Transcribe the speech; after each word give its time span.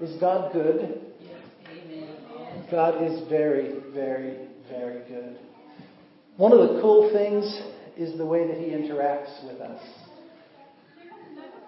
Is 0.00 0.20
God 0.20 0.52
good? 0.52 1.00
God 2.70 3.02
is 3.02 3.28
very, 3.28 3.80
very, 3.92 4.46
very 4.70 5.02
good. 5.08 5.38
One 6.36 6.52
of 6.52 6.60
the 6.60 6.80
cool 6.80 7.10
things 7.12 7.44
is 7.96 8.16
the 8.16 8.24
way 8.24 8.46
that 8.46 8.56
He 8.56 8.66
interacts 8.66 9.44
with 9.44 9.60
us, 9.60 9.82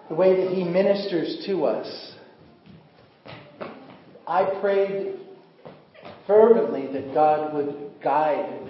the 0.07 0.15
way 0.15 0.45
that 0.45 0.53
He 0.53 0.63
ministers 0.63 1.43
to 1.47 1.65
us. 1.65 2.13
I 4.25 4.59
prayed 4.61 5.19
fervently 6.25 6.87
that 6.93 7.13
God 7.13 7.53
would 7.53 7.91
guide 8.01 8.69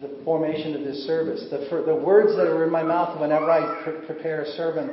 the 0.00 0.18
formation 0.24 0.74
of 0.74 0.84
this 0.84 1.06
service. 1.06 1.44
The, 1.50 1.82
the 1.84 1.94
words 1.94 2.34
that 2.36 2.46
are 2.46 2.64
in 2.64 2.70
my 2.70 2.84
mouth 2.84 3.20
whenever 3.20 3.50
I 3.50 3.82
pre- 3.84 4.06
prepare 4.06 4.42
a 4.42 4.46
sermon 4.52 4.88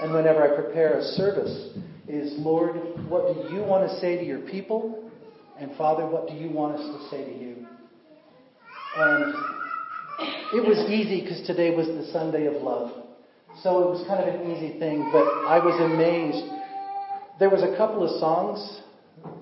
and 0.00 0.12
whenever 0.12 0.42
I 0.42 0.60
prepare 0.60 0.98
a 0.98 1.02
service 1.02 1.78
is, 2.08 2.34
Lord, 2.38 2.76
what 3.08 3.34
do 3.34 3.54
you 3.54 3.62
want 3.62 3.88
to 3.88 4.00
say 4.00 4.16
to 4.16 4.24
your 4.24 4.40
people? 4.40 5.10
And 5.58 5.74
Father, 5.76 6.06
what 6.06 6.28
do 6.28 6.34
you 6.34 6.50
want 6.50 6.76
us 6.76 6.80
to 6.80 7.10
say 7.10 7.24
to 7.24 7.38
you? 7.38 7.66
And 8.96 9.34
it 10.54 10.66
was 10.66 10.90
easy 10.90 11.22
because 11.22 11.46
today 11.46 11.74
was 11.74 11.86
the 11.86 12.10
Sunday 12.12 12.46
of 12.46 12.62
love. 12.62 13.04
So 13.62 13.82
it 13.82 13.90
was 13.90 14.06
kind 14.06 14.22
of 14.22 14.34
an 14.34 14.50
easy 14.50 14.78
thing, 14.78 15.08
but 15.12 15.24
I 15.24 15.58
was 15.58 15.80
amazed. 15.80 16.44
There 17.38 17.50
was 17.50 17.62
a 17.62 17.76
couple 17.76 18.04
of 18.04 18.20
songs 18.20 18.80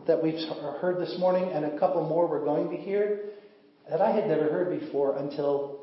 that 0.06 0.22
we've 0.22 0.38
heard 0.80 1.00
this 1.00 1.16
morning 1.18 1.50
and 1.52 1.64
a 1.64 1.78
couple 1.78 2.06
more 2.08 2.28
we're 2.28 2.44
going 2.44 2.70
to 2.70 2.76
hear 2.76 3.20
that 3.90 4.00
I 4.00 4.10
had 4.12 4.28
never 4.28 4.44
heard 4.44 4.80
before 4.80 5.16
until 5.18 5.80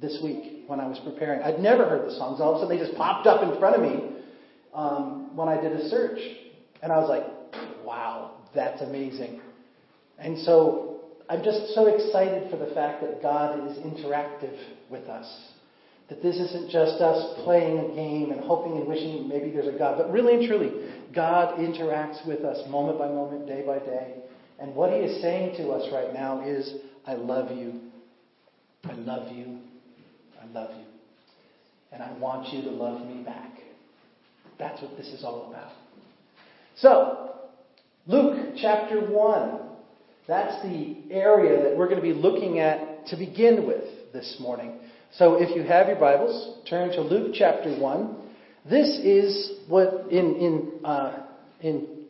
this 0.00 0.18
week 0.22 0.64
when 0.66 0.80
I 0.80 0.86
was 0.86 0.98
preparing. 1.04 1.42
I'd 1.42 1.58
never 1.58 1.88
heard 1.88 2.08
the 2.08 2.14
songs. 2.16 2.40
All 2.40 2.54
of 2.54 2.56
a 2.56 2.60
sudden 2.64 2.78
they 2.78 2.84
just 2.84 2.96
popped 2.96 3.26
up 3.26 3.42
in 3.42 3.58
front 3.58 3.76
of 3.76 3.82
me 3.82 4.16
um, 4.72 5.19
when 5.34 5.48
I 5.48 5.60
did 5.60 5.72
a 5.72 5.88
search. 5.88 6.18
And 6.82 6.92
I 6.92 6.98
was 6.98 7.08
like, 7.08 7.84
wow, 7.84 8.36
that's 8.54 8.80
amazing. 8.82 9.40
And 10.18 10.38
so 10.38 11.00
I'm 11.28 11.42
just 11.44 11.74
so 11.74 11.86
excited 11.86 12.50
for 12.50 12.56
the 12.56 12.74
fact 12.74 13.02
that 13.02 13.22
God 13.22 13.66
is 13.68 13.78
interactive 13.78 14.56
with 14.90 15.04
us. 15.04 15.26
That 16.08 16.22
this 16.22 16.36
isn't 16.36 16.70
just 16.70 17.00
us 17.00 17.40
playing 17.44 17.78
a 17.78 17.94
game 17.94 18.32
and 18.32 18.40
hoping 18.40 18.76
and 18.78 18.88
wishing 18.88 19.28
maybe 19.28 19.52
there's 19.52 19.72
a 19.72 19.78
God, 19.78 19.96
but 19.96 20.10
really 20.10 20.34
and 20.34 20.48
truly, 20.48 20.90
God 21.14 21.58
interacts 21.58 22.26
with 22.26 22.40
us 22.40 22.68
moment 22.68 22.98
by 22.98 23.06
moment, 23.06 23.46
day 23.46 23.62
by 23.64 23.78
day. 23.78 24.16
And 24.58 24.74
what 24.74 24.90
He 24.90 24.98
is 24.98 25.22
saying 25.22 25.56
to 25.58 25.70
us 25.70 25.88
right 25.92 26.12
now 26.12 26.42
is, 26.44 26.74
I 27.06 27.14
love 27.14 27.56
you. 27.56 27.80
I 28.84 28.94
love 28.94 29.32
you. 29.32 29.58
I 30.42 30.46
love 30.46 30.70
you. 30.76 30.84
And 31.92 32.02
I 32.02 32.12
want 32.18 32.52
you 32.52 32.62
to 32.62 32.70
love 32.70 33.06
me 33.06 33.22
back. 33.22 33.52
That's 34.60 34.80
what 34.82 34.96
this 34.96 35.08
is 35.08 35.24
all 35.24 35.48
about. 35.48 35.72
So, 36.76 37.30
Luke 38.06 38.54
chapter 38.60 39.00
1. 39.00 39.60
That's 40.28 40.62
the 40.62 40.96
area 41.10 41.64
that 41.64 41.76
we're 41.76 41.88
going 41.88 42.00
to 42.00 42.02
be 42.02 42.12
looking 42.12 42.60
at 42.60 43.06
to 43.06 43.16
begin 43.16 43.66
with 43.66 44.12
this 44.12 44.36
morning. 44.38 44.78
So 45.12 45.42
if 45.42 45.56
you 45.56 45.62
have 45.62 45.88
your 45.88 45.98
Bibles, 45.98 46.58
turn 46.68 46.90
to 46.90 47.00
Luke 47.00 47.34
chapter 47.34 47.76
1. 47.76 48.16
This 48.68 48.88
is 48.88 49.52
what 49.66 50.06
in, 50.10 50.36
in, 50.36 50.84
uh, 50.84 51.26
in 51.60 52.04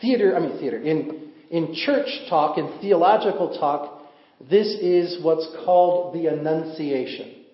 theater, 0.00 0.36
I 0.36 0.40
mean 0.40 0.58
theater, 0.58 0.80
in, 0.80 1.32
in 1.50 1.74
church 1.74 2.08
talk, 2.28 2.58
in 2.58 2.78
theological 2.80 3.58
talk, 3.58 4.02
this 4.48 4.68
is 4.68 5.24
what's 5.24 5.48
called 5.64 6.14
the 6.14 6.26
Annunciation. 6.26 7.44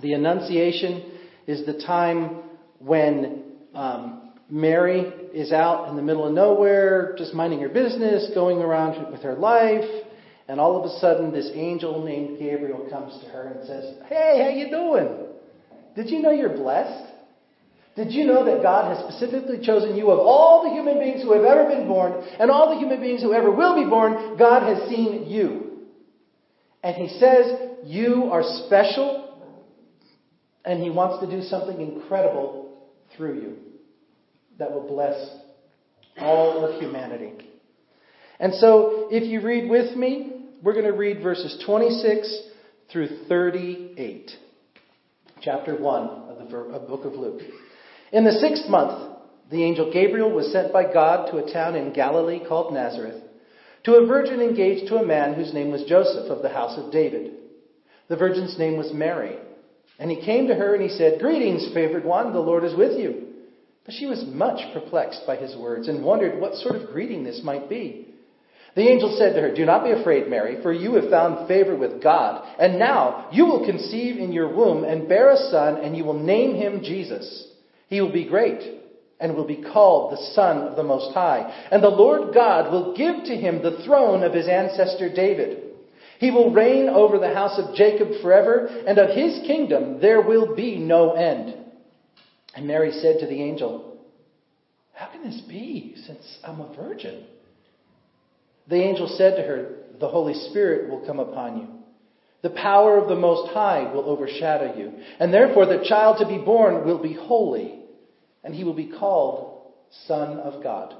The 0.00 0.14
Annunciation 0.14 1.18
is 1.46 1.66
the 1.66 1.82
time 1.84 2.42
when 2.78 3.42
um, 3.74 4.30
Mary 4.50 5.12
is 5.34 5.52
out 5.52 5.88
in 5.88 5.96
the 5.96 6.02
middle 6.02 6.26
of 6.26 6.32
nowhere, 6.32 7.14
just 7.18 7.34
minding 7.34 7.60
her 7.60 7.68
business, 7.68 8.30
going 8.34 8.58
around 8.58 9.10
with 9.12 9.22
her 9.22 9.34
life, 9.34 9.84
and 10.48 10.58
all 10.58 10.78
of 10.78 10.84
a 10.90 10.98
sudden 10.98 11.32
this 11.32 11.50
angel 11.54 12.04
named 12.04 12.38
Gabriel 12.38 12.88
comes 12.90 13.22
to 13.22 13.28
her 13.30 13.48
and 13.48 13.66
says, 13.66 13.94
Hey, 14.08 14.40
how 14.42 14.48
you 14.48 14.70
doing? 14.70 15.26
Did 15.94 16.10
you 16.10 16.22
know 16.22 16.30
you're 16.30 16.56
blessed? 16.56 17.12
Did 17.94 18.12
you 18.12 18.26
know 18.26 18.44
that 18.44 18.62
God 18.62 18.96
has 18.96 19.04
specifically 19.12 19.58
chosen 19.60 19.96
you 19.96 20.10
of 20.10 20.20
all 20.20 20.62
the 20.62 20.70
human 20.70 21.00
beings 21.00 21.22
who 21.22 21.32
have 21.32 21.44
ever 21.44 21.68
been 21.68 21.88
born 21.88 22.12
and 22.38 22.50
all 22.50 22.72
the 22.72 22.78
human 22.78 23.00
beings 23.00 23.22
who 23.22 23.34
ever 23.34 23.50
will 23.50 23.74
be 23.74 23.90
born? 23.90 24.38
God 24.38 24.62
has 24.62 24.88
seen 24.88 25.26
you. 25.26 25.80
And 26.82 26.94
He 26.94 27.08
says, 27.18 27.72
You 27.84 28.30
are 28.30 28.44
special, 28.66 29.44
and 30.64 30.80
He 30.80 30.90
wants 30.90 31.26
to 31.26 31.30
do 31.30 31.42
something 31.42 31.80
incredible 31.80 32.67
through 33.16 33.40
you 33.40 33.56
that 34.58 34.72
will 34.72 34.86
bless 34.86 35.14
all 36.18 36.64
of 36.64 36.80
humanity. 36.80 37.32
And 38.40 38.54
so, 38.54 39.08
if 39.10 39.24
you 39.24 39.40
read 39.40 39.68
with 39.68 39.96
me, 39.96 40.44
we're 40.62 40.72
going 40.72 40.84
to 40.84 40.92
read 40.92 41.22
verses 41.22 41.62
26 41.64 42.42
through 42.92 43.26
38, 43.28 44.30
chapter 45.40 45.76
1 45.76 46.04
of 46.08 46.38
the 46.38 46.86
book 46.86 47.04
of 47.04 47.12
Luke. 47.14 47.42
In 48.12 48.24
the 48.24 48.32
sixth 48.32 48.68
month, 48.68 49.16
the 49.50 49.62
angel 49.62 49.92
Gabriel 49.92 50.32
was 50.32 50.52
sent 50.52 50.72
by 50.72 50.92
God 50.92 51.30
to 51.30 51.38
a 51.38 51.52
town 51.52 51.74
in 51.74 51.92
Galilee 51.92 52.40
called 52.46 52.72
Nazareth 52.72 53.22
to 53.84 53.94
a 53.94 54.06
virgin 54.06 54.40
engaged 54.40 54.88
to 54.88 54.96
a 54.96 55.06
man 55.06 55.34
whose 55.34 55.54
name 55.54 55.70
was 55.70 55.84
Joseph 55.84 56.30
of 56.30 56.42
the 56.42 56.48
house 56.48 56.78
of 56.78 56.92
David. 56.92 57.34
The 58.08 58.16
virgin's 58.16 58.58
name 58.58 58.76
was 58.76 58.92
Mary. 58.92 59.38
And 59.98 60.10
he 60.10 60.24
came 60.24 60.48
to 60.48 60.54
her 60.54 60.74
and 60.74 60.82
he 60.82 60.96
said, 60.96 61.20
Greetings, 61.20 61.70
favored 61.74 62.04
one, 62.04 62.32
the 62.32 62.38
Lord 62.38 62.64
is 62.64 62.76
with 62.76 62.98
you. 62.98 63.26
But 63.84 63.94
she 63.94 64.06
was 64.06 64.24
much 64.26 64.60
perplexed 64.72 65.22
by 65.26 65.36
his 65.36 65.56
words 65.56 65.88
and 65.88 66.04
wondered 66.04 66.40
what 66.40 66.54
sort 66.54 66.76
of 66.76 66.90
greeting 66.90 67.24
this 67.24 67.40
might 67.42 67.68
be. 67.68 68.08
The 68.76 68.86
angel 68.86 69.16
said 69.18 69.34
to 69.34 69.40
her, 69.40 69.54
Do 69.54 69.64
not 69.64 69.82
be 69.82 69.90
afraid, 69.90 70.28
Mary, 70.28 70.62
for 70.62 70.72
you 70.72 70.94
have 70.94 71.10
found 71.10 71.48
favor 71.48 71.74
with 71.74 72.02
God. 72.02 72.46
And 72.60 72.78
now 72.78 73.28
you 73.32 73.46
will 73.46 73.66
conceive 73.66 74.18
in 74.18 74.30
your 74.30 74.54
womb 74.54 74.84
and 74.84 75.08
bear 75.08 75.30
a 75.30 75.36
son, 75.50 75.78
and 75.78 75.96
you 75.96 76.04
will 76.04 76.14
name 76.22 76.54
him 76.54 76.82
Jesus. 76.82 77.48
He 77.88 78.00
will 78.00 78.12
be 78.12 78.28
great 78.28 78.60
and 79.18 79.34
will 79.34 79.46
be 79.46 79.64
called 79.72 80.12
the 80.12 80.32
Son 80.34 80.58
of 80.58 80.76
the 80.76 80.84
Most 80.84 81.12
High. 81.12 81.66
And 81.72 81.82
the 81.82 81.88
Lord 81.88 82.32
God 82.32 82.70
will 82.70 82.96
give 82.96 83.24
to 83.24 83.36
him 83.36 83.62
the 83.62 83.82
throne 83.84 84.22
of 84.22 84.32
his 84.32 84.46
ancestor 84.46 85.12
David. 85.12 85.67
He 86.18 86.30
will 86.30 86.52
reign 86.52 86.88
over 86.88 87.18
the 87.18 87.34
house 87.34 87.58
of 87.58 87.74
Jacob 87.74 88.08
forever, 88.22 88.66
and 88.66 88.98
of 88.98 89.10
his 89.10 89.40
kingdom 89.46 90.00
there 90.00 90.20
will 90.20 90.54
be 90.54 90.76
no 90.76 91.12
end. 91.12 91.54
And 92.54 92.66
Mary 92.66 92.90
said 92.90 93.20
to 93.20 93.26
the 93.26 93.42
angel, 93.42 93.98
How 94.94 95.06
can 95.06 95.22
this 95.22 95.40
be, 95.48 95.94
since 96.06 96.38
I'm 96.44 96.60
a 96.60 96.74
virgin? 96.74 97.24
The 98.68 98.82
angel 98.82 99.08
said 99.16 99.36
to 99.36 99.42
her, 99.42 99.76
The 100.00 100.08
Holy 100.08 100.34
Spirit 100.50 100.90
will 100.90 101.06
come 101.06 101.20
upon 101.20 101.58
you. 101.58 101.68
The 102.42 102.50
power 102.50 102.98
of 102.98 103.08
the 103.08 103.16
Most 103.16 103.52
High 103.52 103.92
will 103.92 104.08
overshadow 104.08 104.76
you, 104.76 104.92
and 105.18 105.32
therefore 105.32 105.66
the 105.66 105.84
child 105.88 106.18
to 106.18 106.26
be 106.26 106.38
born 106.38 106.84
will 106.84 107.02
be 107.02 107.14
holy 107.14 107.78
and 108.44 108.54
he 108.54 108.64
will 108.64 108.74
be 108.74 108.90
called 108.98 109.62
Son 110.06 110.38
of 110.38 110.62
God. 110.62 110.94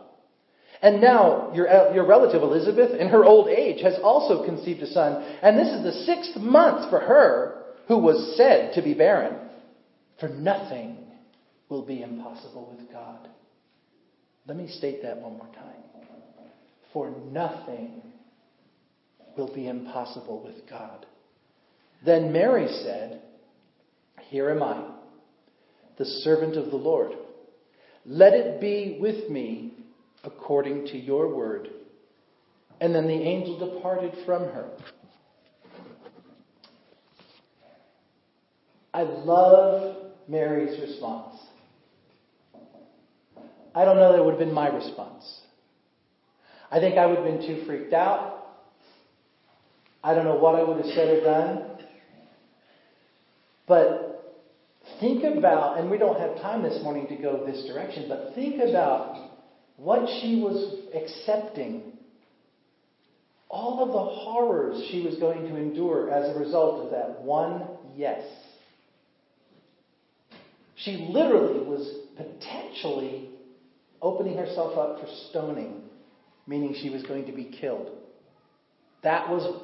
And 0.81 1.01
now 1.01 1.51
your, 1.55 1.69
uh, 1.69 1.93
your 1.93 2.07
relative 2.07 2.43
Elizabeth, 2.43 2.93
in 2.99 3.09
her 3.09 3.25
old 3.25 3.49
age, 3.49 3.83
has 3.83 3.99
also 4.03 4.45
conceived 4.45 4.81
a 4.83 4.87
son, 4.87 5.23
and 5.43 5.59
this 5.59 5.69
is 5.69 5.83
the 5.83 6.05
sixth 6.05 6.37
month 6.37 6.89
for 6.91 7.01
her 7.01 7.65
who 7.89 7.99
was 7.99 8.37
said 8.37 8.75
to 8.75 8.83
be 8.83 8.95
barren. 8.95 9.37
For 10.21 10.29
nothing 10.29 10.99
will 11.69 11.85
be 11.85 12.03
impossible 12.03 12.75
with 12.77 12.91
God. 12.93 13.29
Let 14.47 14.57
me 14.57 14.69
state 14.69 15.03
that 15.03 15.19
one 15.19 15.37
more 15.37 15.49
time. 15.55 15.65
For 16.93 17.11
nothing 17.31 18.03
will 19.37 19.53
be 19.55 19.69
impossible 19.69 20.43
with 20.43 20.69
God. 20.69 21.07
Then 22.05 22.33
Mary 22.33 22.69
said, 22.69 23.23
Here 24.29 24.51
am 24.51 24.63
I, 24.63 24.85
the 25.99 26.05
servant 26.05 26.57
of 26.57 26.71
the 26.71 26.77
Lord. 26.77 27.13
Let 28.07 28.33
it 28.33 28.61
be 28.61 28.99
with 29.01 29.29
me 29.29 29.73
according 30.25 30.87
to 30.87 30.99
your 30.99 31.35
word. 31.35 31.69
And 32.81 32.95
then 32.95 33.07
the 33.07 33.15
angel 33.15 33.59
departed 33.75 34.15
from 34.25 34.45
her. 34.45 34.71
I 38.95 39.03
love 39.03 39.97
Mary's 40.29 40.81
response. 40.81 41.37
I 43.75 43.85
don't 43.85 43.97
know 43.97 44.13
that 44.13 44.19
it 44.19 44.25
would 44.25 44.33
have 44.33 44.41
been 44.41 44.53
my 44.53 44.69
response. 44.69 45.41
I 46.71 46.81
think 46.81 46.99
I 46.99 47.07
would 47.07 47.19
have 47.19 47.25
been 47.25 47.47
too 47.47 47.65
freaked 47.67 47.93
out. 47.93 48.47
I 50.03 50.15
don't 50.15 50.25
know 50.25 50.37
what 50.37 50.55
I 50.55 50.63
would 50.63 50.79
have 50.79 50.95
said 50.95 51.09
or 51.09 51.21
done. 51.23 51.65
But 53.67 54.37
think 55.01 55.23
about, 55.23 55.79
and 55.79 55.91
we 55.91 55.99
don't 55.99 56.19
have 56.19 56.37
time 56.41 56.63
this 56.63 56.83
morning 56.83 57.07
to 57.09 57.17
go 57.17 57.45
this 57.47 57.67
direction, 57.67 58.07
but 58.09 58.33
think 58.35 58.57
about 58.57 59.29
what 59.79 60.09
she 60.21 60.41
was 60.43 60.81
accepting. 60.95 61.93
All 63.49 63.83
of 63.83 63.89
the 63.89 64.23
horrors 64.23 64.87
she 64.91 65.07
was 65.07 65.17
going 65.17 65.49
to 65.49 65.57
endure 65.57 66.11
as 66.11 66.37
a 66.37 66.39
result 66.39 66.85
of 66.85 66.91
that 66.91 67.23
one 67.23 67.63
yes. 67.97 68.23
She 70.77 71.09
literally 71.11 71.65
was 71.65 71.91
potentially 72.17 73.31
opening 74.03 74.37
herself 74.37 74.77
up 74.77 75.01
for 75.01 75.07
stoning, 75.31 75.83
meaning 76.47 76.75
she 76.81 76.91
was 76.91 77.03
going 77.05 77.27
to 77.27 77.33
be 77.33 77.45
killed. 77.61 77.91
That 79.03 79.29
was 79.29 79.63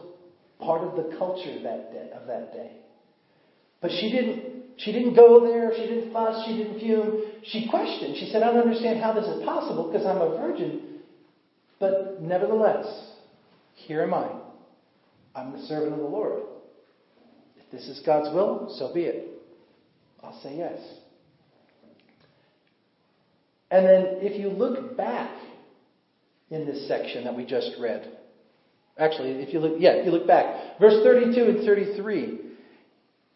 part 0.61 0.83
of 0.83 0.97
the 0.97 1.17
culture 1.19 1.63
that 1.63 1.93
day, 1.93 2.11
of 2.15 2.27
that 2.27 2.53
day. 2.53 2.73
But 3.81 3.91
she 3.91 4.11
didn't 4.11 4.54
she 4.77 4.93
didn't 4.93 5.15
go 5.15 5.47
there, 5.47 5.73
she 5.75 5.83
didn't 5.83 6.13
fuss, 6.13 6.45
she 6.47 6.57
didn't 6.57 6.81
fume. 6.81 7.23
She 7.45 7.69
questioned. 7.69 8.17
She 8.17 8.27
said, 8.27 8.43
I 8.43 8.53
don't 8.53 8.67
understand 8.67 9.01
how 9.01 9.13
this 9.13 9.25
is 9.25 9.45
possible 9.45 9.91
because 9.91 10.07
I'm 10.07 10.21
a 10.21 10.31
virgin. 10.31 11.01
But 11.79 12.21
nevertheless, 12.21 12.87
here 13.75 14.03
am 14.03 14.15
I. 14.15 14.31
I'm 15.35 15.53
the 15.53 15.67
servant 15.67 15.93
of 15.93 15.99
the 15.99 16.05
Lord. 16.05 16.43
If 17.57 17.71
this 17.71 17.89
is 17.89 18.01
God's 18.05 18.35
will, 18.35 18.75
so 18.79 18.93
be 18.93 19.03
it. 19.03 19.29
I'll 20.23 20.41
say 20.43 20.57
yes. 20.57 20.81
And 23.71 23.87
then 23.87 24.05
if 24.21 24.39
you 24.41 24.49
look 24.49 24.97
back 24.97 25.31
in 26.51 26.67
this 26.67 26.87
section 26.89 27.25
that 27.25 27.37
we 27.37 27.45
just 27.45 27.73
read, 27.81 28.17
actually, 28.99 29.31
if 29.33 29.53
you 29.53 29.61
look, 29.61 29.75
yeah, 29.79 29.91
if 29.91 30.07
you 30.07 30.13
look 30.13 30.27
back, 30.27 30.79
verse 30.81 31.03
32 31.03 31.43
and 31.43 31.67
33, 31.67 32.39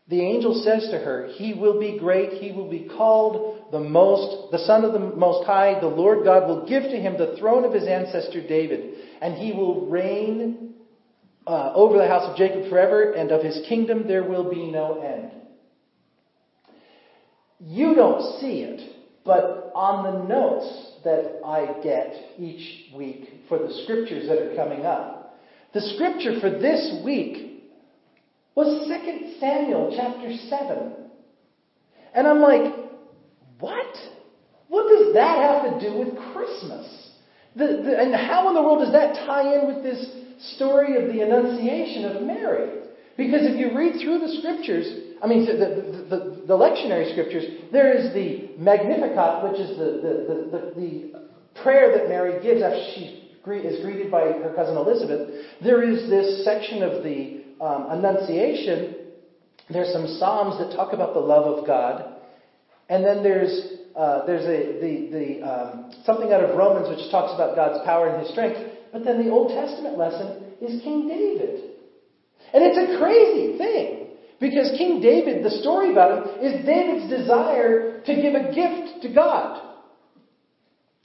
the 0.08 0.22
angel 0.22 0.62
says 0.64 0.88
to 0.90 0.98
her, 0.98 1.28
He 1.34 1.52
will 1.52 1.78
be 1.78 1.98
great, 1.98 2.42
he 2.42 2.52
will 2.52 2.68
be 2.68 2.88
called 2.96 3.70
the 3.70 3.80
most, 3.80 4.50
the 4.50 4.58
Son 4.58 4.82
of 4.84 4.94
the 4.94 4.98
Most 4.98 5.46
High, 5.46 5.78
the 5.80 5.86
Lord 5.86 6.24
God 6.24 6.48
will 6.48 6.66
give 6.66 6.84
to 6.84 6.96
him 6.96 7.18
the 7.18 7.36
throne 7.38 7.64
of 7.64 7.74
his 7.74 7.86
ancestor 7.86 8.46
David, 8.46 8.94
and 9.20 9.34
he 9.34 9.52
will 9.52 9.86
reign 9.90 10.72
uh, 11.46 11.72
over 11.74 11.98
the 11.98 12.08
house 12.08 12.30
of 12.30 12.36
Jacob 12.36 12.70
forever, 12.70 13.12
and 13.12 13.30
of 13.30 13.44
his 13.44 13.60
kingdom 13.68 14.08
there 14.08 14.24
will 14.24 14.50
be 14.50 14.70
no 14.70 15.00
end. 15.02 15.32
You 17.60 17.94
don't 17.94 18.40
see 18.40 18.60
it, 18.62 18.80
but 19.26 19.72
on 19.74 20.04
the 20.04 20.24
notes 20.26 20.92
that 21.04 21.40
I 21.44 21.82
get 21.82 22.14
each 22.38 22.94
week 22.94 23.28
for 23.48 23.58
the 23.58 23.82
scriptures 23.84 24.26
that 24.28 24.38
are 24.38 24.56
coming 24.56 24.86
up, 24.86 25.38
the 25.74 25.80
scripture 25.80 26.40
for 26.40 26.48
this 26.48 27.02
week 27.04 27.47
was 28.58 28.88
2 28.88 29.38
Samuel 29.38 29.94
chapter 29.94 30.34
7. 30.50 30.92
And 32.12 32.26
I'm 32.26 32.40
like, 32.40 32.74
what? 33.60 33.94
What 34.66 34.88
does 34.88 35.14
that 35.14 35.38
have 35.38 35.62
to 35.70 35.78
do 35.78 35.96
with 35.96 36.18
Christmas? 36.34 36.86
The, 37.54 37.86
the, 37.86 37.98
and 37.98 38.12
how 38.14 38.48
in 38.48 38.54
the 38.54 38.62
world 38.62 38.80
does 38.80 38.92
that 38.92 39.14
tie 39.26 39.54
in 39.54 39.72
with 39.72 39.84
this 39.84 40.10
story 40.56 41.00
of 41.00 41.12
the 41.12 41.20
Annunciation 41.22 42.04
of 42.06 42.22
Mary? 42.22 42.82
Because 43.16 43.42
if 43.42 43.58
you 43.58 43.76
read 43.76 44.00
through 44.02 44.18
the 44.26 44.38
scriptures, 44.42 44.86
I 45.22 45.28
mean, 45.28 45.46
the, 45.46 45.54
the, 45.54 46.16
the, 46.16 46.46
the 46.48 46.54
lectionary 46.54 47.12
scriptures, 47.12 47.44
there 47.70 47.96
is 47.96 48.12
the 48.12 48.58
Magnificat, 48.58 49.50
which 49.50 49.60
is 49.60 49.78
the, 49.78 50.02
the, 50.02 51.28
prayer 51.62 51.96
that 51.96 52.08
Mary 52.08 52.42
gives 52.42 52.62
after 52.62 52.78
she 52.94 53.28
is 53.46 53.82
greeted 53.82 54.10
by 54.10 54.20
her 54.20 54.52
cousin 54.54 54.76
Elizabeth. 54.76 55.28
There 55.62 55.82
is 55.82 56.08
this 56.10 56.44
section 56.44 56.82
of 56.82 57.02
the 57.02 57.37
um, 57.60 57.86
Annunciation, 57.90 58.96
there's 59.70 59.92
some 59.92 60.06
Psalms 60.18 60.58
that 60.58 60.76
talk 60.76 60.92
about 60.92 61.14
the 61.14 61.20
love 61.20 61.58
of 61.58 61.66
God. 61.66 62.14
And 62.88 63.04
then 63.04 63.22
there's, 63.22 63.72
uh, 63.94 64.24
there's 64.26 64.44
a, 64.44 64.80
the, 64.80 65.08
the, 65.12 65.46
um, 65.46 65.92
something 66.04 66.32
out 66.32 66.42
of 66.42 66.56
Romans 66.56 66.88
which 66.88 67.10
talks 67.10 67.34
about 67.34 67.54
God's 67.54 67.84
power 67.84 68.08
and 68.08 68.22
his 68.22 68.30
strength. 68.32 68.58
But 68.92 69.04
then 69.04 69.22
the 69.22 69.30
Old 69.30 69.48
Testament 69.48 69.98
lesson 69.98 70.44
is 70.62 70.82
King 70.82 71.08
David. 71.08 71.64
And 72.54 72.64
it's 72.64 72.78
a 72.78 72.98
crazy 72.98 73.58
thing. 73.58 73.98
Because 74.40 74.70
King 74.78 75.00
David, 75.02 75.44
the 75.44 75.50
story 75.50 75.90
about 75.90 76.38
him, 76.38 76.44
is 76.44 76.64
David's 76.64 77.10
desire 77.10 78.00
to 78.06 78.14
give 78.14 78.34
a 78.34 78.54
gift 78.54 79.02
to 79.02 79.12
God. 79.12 79.67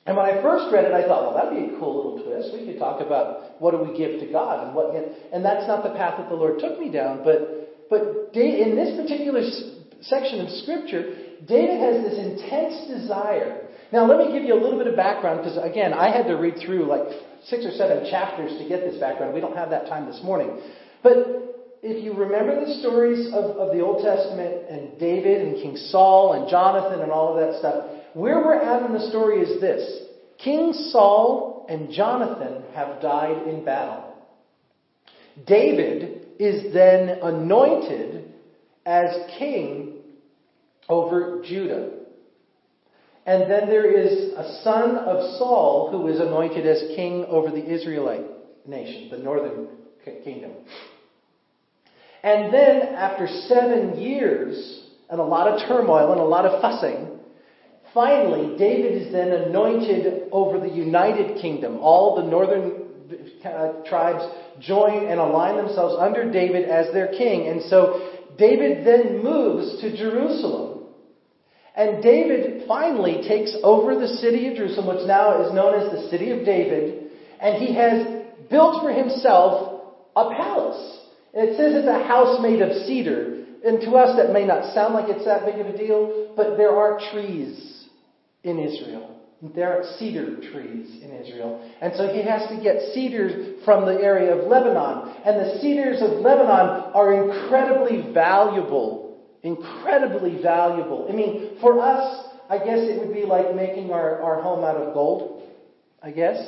And 0.05 0.17
when 0.17 0.25
I 0.25 0.41
first 0.41 0.73
read 0.73 0.83
it, 0.83 0.94
I 0.94 1.07
thought, 1.07 1.23
well, 1.23 1.35
that'd 1.35 1.55
be 1.55 1.75
a 1.75 1.79
cool 1.79 1.95
little 1.95 2.27
twist. 2.27 2.51
We 2.51 2.65
could 2.67 2.77
talk 2.77 3.00
about 3.00 3.61
what 3.61 3.71
do 3.71 3.79
we 3.79 3.97
give 3.97 4.19
to 4.19 4.27
God 4.27 4.67
and 4.67 4.75
what, 4.75 4.91
and 4.95 5.45
that's 5.45 5.65
not 5.65 5.83
the 5.83 5.95
path 5.95 6.19
that 6.19 6.27
the 6.27 6.35
Lord 6.35 6.59
took 6.59 6.77
me 6.77 6.91
down. 6.91 7.23
But, 7.23 7.88
but 7.89 8.35
in 8.35 8.75
this 8.75 9.00
particular 9.00 9.41
section 10.01 10.41
of 10.44 10.50
Scripture, 10.67 11.15
David 11.47 11.79
has 11.79 12.03
this 12.03 12.19
intense 12.19 12.88
desire. 12.91 13.63
Now, 13.94 14.03
let 14.05 14.19
me 14.19 14.33
give 14.33 14.44
you 14.44 14.53
a 14.55 14.59
little 14.59 14.77
bit 14.77 14.88
of 14.88 14.95
background 14.95 15.39
because, 15.44 15.55
again, 15.55 15.94
I 15.94 16.11
had 16.11 16.27
to 16.27 16.35
read 16.35 16.59
through 16.59 16.83
like 16.85 17.07
six 17.45 17.63
or 17.63 17.71
seven 17.71 18.09
chapters 18.09 18.51
to 18.59 18.67
get 18.67 18.83
this 18.83 18.99
background. 18.99 19.33
We 19.33 19.39
don't 19.39 19.56
have 19.56 19.69
that 19.69 19.88
time 19.88 20.06
this 20.06 20.19
morning. 20.23 20.59
But 21.01 21.79
if 21.83 22.03
you 22.03 22.13
remember 22.13 22.63
the 22.63 22.79
stories 22.79 23.27
of, 23.27 23.56
of 23.59 23.75
the 23.75 23.81
Old 23.83 24.03
Testament 24.03 24.67
and 24.67 24.99
David 24.99 25.47
and 25.47 25.56
King 25.56 25.75
Saul 25.77 26.33
and 26.33 26.49
Jonathan 26.49 27.01
and 27.01 27.11
all 27.11 27.35
of 27.35 27.39
that 27.39 27.59
stuff, 27.59 27.93
where 28.13 28.39
we're 28.39 28.60
at 28.60 28.86
in 28.86 28.94
the 28.94 29.10
story 29.10 29.42
is 29.42 29.60
this 29.60 30.04
King 30.38 30.74
Saul 30.92 31.65
and 31.69 31.92
Jonathan 31.92 32.63
have 32.74 33.01
died 33.01 33.48
in 33.48 33.63
battle. 33.63 34.13
David 35.48 36.27
is 36.39 36.74
then 36.74 37.10
anointed 37.21 38.31
as 38.86 39.15
king 39.39 39.94
over 40.89 41.42
Judah. 41.45 41.89
And 43.25 43.50
then 43.50 43.68
there 43.68 43.89
is 43.89 44.33
a 44.33 44.62
son 44.63 44.98
of 44.98 45.38
Saul 45.38 45.89
who 45.92 46.07
is 46.07 46.19
anointed 46.19 46.66
as 46.66 46.95
king 46.95 47.25
over 47.30 47.50
the 47.50 47.66
Israelite 47.66 48.25
nation, 48.68 49.09
the 49.09 49.18
northern 49.18 49.68
kingdom. 50.24 50.51
And 52.21 52.54
then, 52.54 52.95
after 52.95 53.27
seven 53.27 54.00
years, 54.00 54.88
and 55.09 55.19
a 55.19 55.24
lot 55.24 55.48
of 55.48 55.68
turmoil 55.68 56.12
and 56.12 56.21
a 56.21 56.25
lot 56.25 56.45
of 56.45 56.62
fussing, 56.62 57.12
Finally, 57.94 58.57
David 58.57 59.04
is 59.04 59.12
then 59.12 59.31
anointed 59.31 60.24
over 60.31 60.60
the 60.60 60.69
united 60.69 61.40
kingdom. 61.40 61.78
All 61.78 62.16
the 62.16 62.28
northern 62.28 62.84
uh, 63.45 63.84
tribes 63.88 64.24
join 64.60 65.07
and 65.07 65.19
align 65.19 65.57
themselves 65.57 65.95
under 66.00 66.31
David 66.31 66.68
as 66.68 66.92
their 66.92 67.10
king. 67.10 67.48
And 67.48 67.62
so 67.69 68.18
David 68.38 68.86
then 68.86 69.24
moves 69.24 69.80
to 69.81 69.95
Jerusalem. 69.95 70.86
And 71.75 72.01
David 72.01 72.63
finally 72.68 73.28
takes 73.28 73.56
over 73.63 73.95
the 73.95 74.07
city 74.07 74.48
of 74.48 74.56
Jerusalem, 74.56 74.95
which 74.95 75.07
now 75.07 75.45
is 75.45 75.54
known 75.54 75.80
as 75.80 75.92
the 75.92 76.10
city 76.10 76.31
of 76.31 76.45
David. 76.45 77.12
And 77.40 77.62
he 77.62 77.75
has 77.75 78.24
built 78.50 78.81
for 78.81 78.92
himself 78.92 79.81
a 80.16 80.30
palace. 80.30 81.00
And 81.36 81.50
it 81.50 81.57
says 81.57 81.74
it's 81.75 81.88
a 81.88 82.07
house 82.07 82.42
made 82.42 82.62
of 82.62 82.72
cedar. 82.88 83.45
And 83.63 83.81
to 83.81 83.92
us, 83.92 84.18
that 84.18 84.34
may 84.34 84.45
not 84.45 84.74
sound 84.74 84.95
like 84.95 85.10
it's 85.10 85.25
that 85.25 85.45
big 85.45 85.60
of 85.60 85.68
a 85.68 85.78
deal, 85.78 86.34
but 86.36 86.57
there 86.57 86.75
are 86.75 87.00
trees 87.12 87.74
in 88.44 88.60
Israel. 88.60 89.13
There 89.56 89.78
are 89.78 89.84
cedar 89.98 90.38
trees 90.38 91.02
in 91.02 91.12
Israel. 91.12 91.69
And 91.81 91.94
so 91.97 92.07
he 92.07 92.21
has 92.23 92.47
to 92.47 92.62
get 92.64 92.94
cedars 92.94 93.62
from 93.66 93.85
the 93.85 94.02
area 94.02 94.33
of 94.33 94.47
Lebanon. 94.47 95.18
And 95.26 95.38
the 95.38 95.59
cedars 95.59 96.02
of 96.02 96.19
Lebanon 96.19 96.94
are 96.94 97.14
incredibly 97.14 98.14
valuable. 98.14 99.19
Incredibly 99.42 100.42
valuable. 100.42 101.07
I 101.09 101.14
mean, 101.14 101.57
for 101.59 101.81
us, 101.81 102.26
I 102.50 102.57
guess 102.57 102.80
it 102.80 103.00
would 103.00 103.14
be 103.14 103.26
like 103.26 103.54
making 103.54 103.92
our, 103.92 104.21
our 104.21 104.42
home 104.42 104.64
out 104.64 104.78
of 104.78 104.94
gold, 104.94 105.44
I 106.02 106.12
guess. 106.12 106.40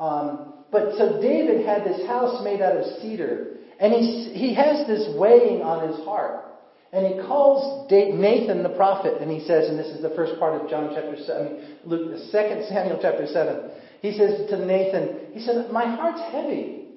Um, 0.00 0.54
but 0.72 0.96
so 0.98 1.20
David 1.22 1.64
had 1.64 1.84
this 1.84 2.04
house 2.08 2.42
made 2.42 2.60
out 2.60 2.76
of 2.76 3.00
cedar. 3.00 3.58
And 3.78 3.92
he, 3.92 4.32
he 4.34 4.54
has 4.54 4.88
this 4.88 5.08
weighing 5.16 5.62
on 5.62 5.88
his 5.88 6.04
heart. 6.04 6.47
And 6.92 7.04
he 7.04 7.20
calls 7.26 7.90
Nathan 7.90 8.62
the 8.62 8.72
prophet, 8.72 9.20
and 9.20 9.30
he 9.30 9.40
says, 9.40 9.68
and 9.68 9.78
this 9.78 9.88
is 9.88 10.00
the 10.00 10.16
first 10.16 10.38
part 10.38 10.60
of 10.60 10.70
John 10.70 10.90
chapter 10.94 11.16
7, 11.20 11.84
Luke, 11.84 12.12
the 12.12 12.24
second 12.32 12.64
Samuel 12.68 12.98
chapter 13.00 13.26
7. 13.26 13.70
He 14.00 14.16
says 14.16 14.48
to 14.48 14.64
Nathan, 14.64 15.32
he 15.32 15.40
said, 15.40 15.70
My 15.70 15.84
heart's 15.84 16.22
heavy. 16.32 16.88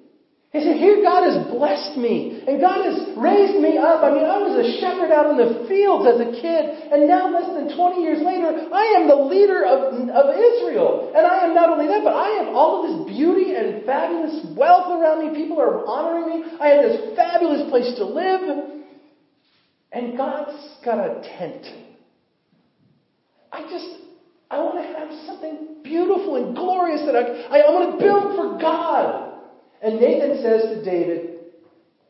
He 0.51 0.60
said, 0.63 0.79
Here 0.79 1.03
God 1.03 1.27
has 1.27 1.48
blessed 1.51 2.00
me, 2.00 2.43
and 2.48 2.60
God 2.63 2.88
has 2.88 3.15
raised 3.19 3.60
me 3.60 3.79
up. 3.79 4.03
I 4.03 4.15
mean, 4.15 4.24
I 4.24 4.39
was 4.39 4.63
a 4.63 4.79
shepherd 4.79 5.12
out 5.12 5.31
in 5.31 5.39
the 5.39 5.67
fields 5.67 6.07
as 6.07 6.24
a 6.24 6.39
kid, 6.39 6.91
and 6.91 7.07
now 7.07 7.27
less 7.27 7.51
than 7.51 7.75
20 7.75 8.00
years 8.00 8.24
later, 8.24 8.48
I 8.71 9.00
am 9.00 9.12
the 9.12 9.19
leader 9.27 9.67
of, 9.67 9.95
of 10.07 10.25
Israel. 10.36 11.12
And 11.15 11.27
I 11.27 11.48
am 11.48 11.55
not 11.55 11.67
only 11.67 11.88
that, 11.88 12.03
but 12.03 12.15
I 12.15 12.43
have 12.43 12.55
all 12.55 12.79
of 12.79 12.88
this 12.88 13.15
beauty 13.15 13.55
and 13.55 13.83
fabulous 13.83 14.39
wealth 14.55 14.91
around 14.91 15.24
me. 15.24 15.36
People 15.36 15.60
are 15.60 15.83
honoring 15.83 16.27
me. 16.31 16.38
I 16.60 16.79
have 16.79 16.83
this 16.83 17.15
fabulous 17.15 17.67
place 17.67 17.91
to 18.00 18.07
live. 18.07 18.81
And 19.91 20.17
God's 20.17 20.77
got 20.86 21.00
a 21.00 21.21
tent. 21.38 21.65
I 23.51 23.62
just, 23.63 23.88
I 24.50 24.60
want 24.60 24.77
to 24.77 24.98
have 24.98 25.10
something 25.25 25.83
beautiful 25.83 26.38
and 26.38 26.55
glorious 26.55 27.01
that 27.05 27.15
I, 27.15 27.60
I, 27.60 27.60
I 27.67 27.71
want 27.71 28.00
to 28.00 28.05
build 28.05 28.36
for 28.36 28.62
God. 28.62 29.39
And 29.81 30.00
Nathan 30.00 30.41
says 30.41 30.62
to 30.62 30.86
David, 30.86 31.39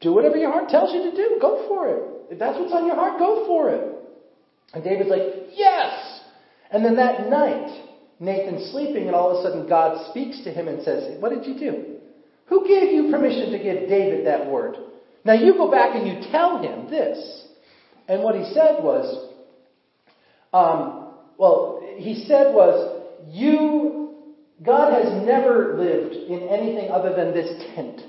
do 0.01 0.13
whatever 0.13 0.35
your 0.35 0.51
heart 0.51 0.69
tells 0.69 0.93
you 0.93 1.09
to 1.09 1.15
do. 1.15 1.38
Go 1.39 1.67
for 1.67 1.88
it. 1.88 2.33
If 2.33 2.39
that's 2.39 2.57
what's 2.59 2.73
on 2.73 2.85
your 2.85 2.95
heart, 2.95 3.17
go 3.19 3.45
for 3.45 3.69
it. 3.71 3.95
And 4.73 4.83
David's 4.83 5.09
like, 5.09 5.53
yes! 5.53 6.21
And 6.71 6.85
then 6.85 6.95
that 6.95 7.29
night, 7.29 7.88
Nathan's 8.19 8.71
sleeping, 8.71 9.07
and 9.07 9.15
all 9.15 9.31
of 9.31 9.39
a 9.39 9.43
sudden 9.43 9.67
God 9.67 10.09
speaks 10.11 10.43
to 10.43 10.51
him 10.51 10.67
and 10.67 10.83
says, 10.83 11.19
What 11.19 11.29
did 11.29 11.45
you 11.45 11.59
do? 11.59 11.95
Who 12.45 12.67
gave 12.67 12.93
you 12.93 13.11
permission 13.11 13.51
to 13.51 13.57
give 13.57 13.89
David 13.89 14.27
that 14.27 14.45
word? 14.45 14.77
Now 15.25 15.33
you 15.33 15.53
go 15.53 15.71
back 15.71 15.95
and 15.95 16.07
you 16.07 16.31
tell 16.31 16.61
him 16.61 16.89
this. 16.89 17.40
And 18.12 18.24
what 18.24 18.36
he 18.36 18.44
said 18.53 18.84
was, 18.84 19.32
um, 20.51 21.13
well, 21.38 21.82
he 21.96 22.25
said 22.27 22.53
was, 22.53 23.06
you, 23.30 24.15
God 24.62 24.91
has 24.91 25.25
never 25.25 25.77
lived 25.77 26.15
in 26.15 26.50
anything 26.50 26.91
other 26.91 27.15
than 27.15 27.34
this 27.34 27.63
tent. 27.74 28.01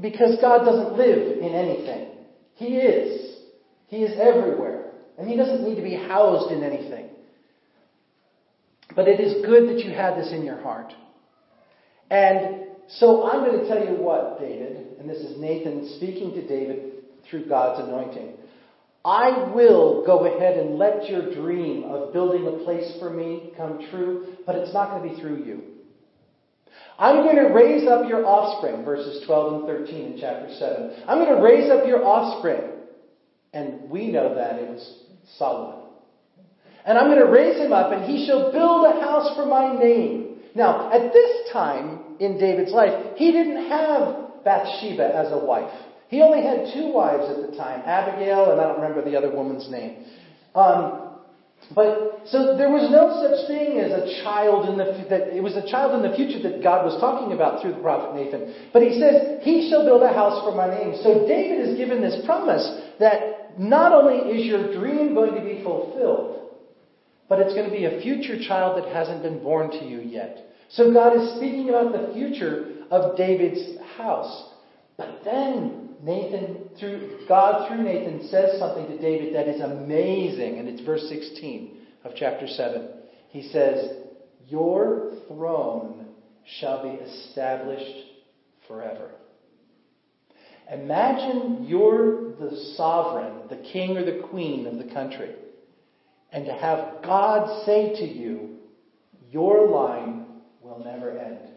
Because 0.00 0.40
God 0.40 0.64
doesn't 0.64 0.96
live 0.96 1.36
in 1.36 1.52
anything. 1.52 2.08
He 2.54 2.78
is. 2.78 3.36
He 3.88 3.98
is 3.98 4.18
everywhere. 4.18 4.92
And 5.18 5.28
He 5.28 5.36
doesn't 5.36 5.62
need 5.62 5.76
to 5.76 5.82
be 5.82 5.94
housed 5.94 6.50
in 6.50 6.62
anything. 6.62 7.10
But 8.96 9.08
it 9.08 9.20
is 9.20 9.44
good 9.44 9.68
that 9.68 9.84
you 9.84 9.90
had 9.90 10.16
this 10.16 10.32
in 10.32 10.42
your 10.42 10.62
heart. 10.62 10.94
And 12.10 12.64
so 12.88 13.26
I'm 13.26 13.44
going 13.44 13.60
to 13.60 13.68
tell 13.68 13.84
you 13.84 14.02
what, 14.02 14.40
David, 14.40 14.98
and 14.98 15.06
this 15.06 15.18
is 15.18 15.38
Nathan 15.38 15.96
speaking 15.98 16.32
to 16.32 16.48
David 16.48 16.92
through 17.28 17.46
God's 17.46 17.86
anointing. 17.86 18.38
I 19.04 19.52
will 19.54 20.04
go 20.06 20.24
ahead 20.24 20.58
and 20.58 20.78
let 20.78 21.08
your 21.10 21.34
dream 21.34 21.84
of 21.84 22.12
building 22.12 22.46
a 22.46 22.64
place 22.64 22.96
for 22.98 23.10
me 23.10 23.52
come 23.56 23.86
true, 23.90 24.36
but 24.46 24.54
it's 24.56 24.72
not 24.72 24.90
going 24.90 25.08
to 25.08 25.14
be 25.14 25.20
through 25.20 25.44
you. 25.44 25.62
I'm 26.98 27.24
going 27.24 27.36
to 27.36 27.52
raise 27.52 27.86
up 27.86 28.08
your 28.08 28.24
offspring, 28.24 28.84
verses 28.84 29.26
12 29.26 29.52
and 29.54 29.66
13 29.66 30.12
in 30.12 30.18
chapter 30.20 30.48
7. 30.58 31.04
I'm 31.06 31.18
going 31.18 31.36
to 31.36 31.42
raise 31.42 31.70
up 31.70 31.86
your 31.86 32.04
offspring. 32.04 32.70
And 33.52 33.90
we 33.90 34.10
know 34.10 34.34
that 34.34 34.56
it 34.56 34.68
was 34.68 35.00
Solomon. 35.38 35.86
And 36.86 36.98
I'm 36.98 37.06
going 37.06 37.24
to 37.24 37.30
raise 37.30 37.56
him 37.56 37.72
up, 37.72 37.92
and 37.92 38.04
he 38.04 38.26
shall 38.26 38.52
build 38.52 38.86
a 38.86 39.00
house 39.00 39.36
for 39.36 39.46
my 39.46 39.76
name. 39.78 40.36
Now, 40.54 40.92
at 40.92 41.12
this 41.12 41.52
time 41.52 42.16
in 42.20 42.38
David's 42.38 42.72
life, 42.72 43.16
he 43.16 43.32
didn't 43.32 43.68
have 43.68 44.44
Bathsheba 44.44 45.14
as 45.14 45.32
a 45.32 45.38
wife. 45.38 45.74
He 46.14 46.22
only 46.22 46.46
had 46.46 46.70
two 46.72 46.94
wives 46.94 47.26
at 47.26 47.42
the 47.42 47.56
time, 47.56 47.82
Abigail, 47.84 48.52
and 48.52 48.60
I 48.60 48.70
don't 48.70 48.78
remember 48.78 49.02
the 49.02 49.18
other 49.18 49.34
woman's 49.34 49.68
name. 49.68 50.06
Um, 50.54 51.10
but 51.74 52.22
so 52.26 52.56
there 52.56 52.70
was 52.70 52.86
no 52.86 53.18
such 53.18 53.50
thing 53.50 53.80
as 53.82 53.90
a 53.90 54.22
child 54.22 54.68
in 54.70 54.78
the 54.78 54.94
that 55.10 55.34
it 55.34 55.42
was 55.42 55.56
a 55.56 55.66
child 55.66 55.90
in 55.98 56.08
the 56.08 56.14
future 56.14 56.38
that 56.46 56.62
God 56.62 56.86
was 56.86 57.00
talking 57.00 57.34
about 57.34 57.60
through 57.60 57.74
the 57.74 57.82
prophet 57.82 58.14
Nathan. 58.14 58.70
But 58.72 58.82
he 58.82 59.00
says, 59.00 59.42
"He 59.42 59.68
shall 59.68 59.84
build 59.84 60.02
a 60.02 60.12
house 60.12 60.38
for 60.46 60.54
my 60.54 60.70
name." 60.70 60.94
So 61.02 61.26
David 61.26 61.66
is 61.66 61.76
given 61.76 62.00
this 62.00 62.24
promise 62.24 62.62
that 63.00 63.58
not 63.58 63.90
only 63.90 64.38
is 64.38 64.46
your 64.46 64.70
dream 64.72 65.14
going 65.14 65.34
to 65.34 65.42
be 65.42 65.64
fulfilled, 65.64 66.54
but 67.28 67.40
it's 67.40 67.54
going 67.54 67.66
to 67.66 67.74
be 67.74 67.86
a 67.86 67.98
future 68.02 68.38
child 68.38 68.78
that 68.78 68.86
hasn't 68.94 69.24
been 69.26 69.42
born 69.42 69.68
to 69.72 69.82
you 69.84 69.98
yet. 69.98 70.46
So 70.68 70.92
God 70.92 71.18
is 71.18 71.34
speaking 71.38 71.70
about 71.70 71.90
the 71.90 72.14
future 72.14 72.86
of 72.92 73.16
David's 73.16 73.82
house. 73.96 74.52
But 74.96 75.24
then 75.24 75.83
Nathan, 76.02 76.70
through 76.78 77.26
God 77.28 77.68
through 77.68 77.82
Nathan, 77.82 78.28
says 78.28 78.58
something 78.58 78.86
to 78.86 79.00
David 79.00 79.34
that 79.34 79.48
is 79.48 79.60
amazing, 79.60 80.58
and 80.58 80.68
it's 80.68 80.82
verse 80.82 81.06
16 81.08 81.76
of 82.04 82.12
chapter 82.16 82.46
7. 82.46 82.88
He 83.28 83.42
says, 83.50 83.96
Your 84.48 85.12
throne 85.28 86.06
shall 86.58 86.82
be 86.82 87.02
established 87.02 88.06
forever. 88.68 89.10
Imagine 90.72 91.64
you're 91.66 92.32
the 92.36 92.72
sovereign, 92.76 93.48
the 93.48 93.68
king 93.72 93.96
or 93.96 94.04
the 94.04 94.26
queen 94.28 94.66
of 94.66 94.78
the 94.78 94.92
country, 94.92 95.34
and 96.32 96.46
to 96.46 96.52
have 96.52 97.02
God 97.02 97.64
say 97.64 97.94
to 97.94 98.04
you, 98.04 98.56
Your 99.30 99.68
line 99.68 100.26
will 100.62 100.82
never 100.84 101.16
end. 101.18 101.53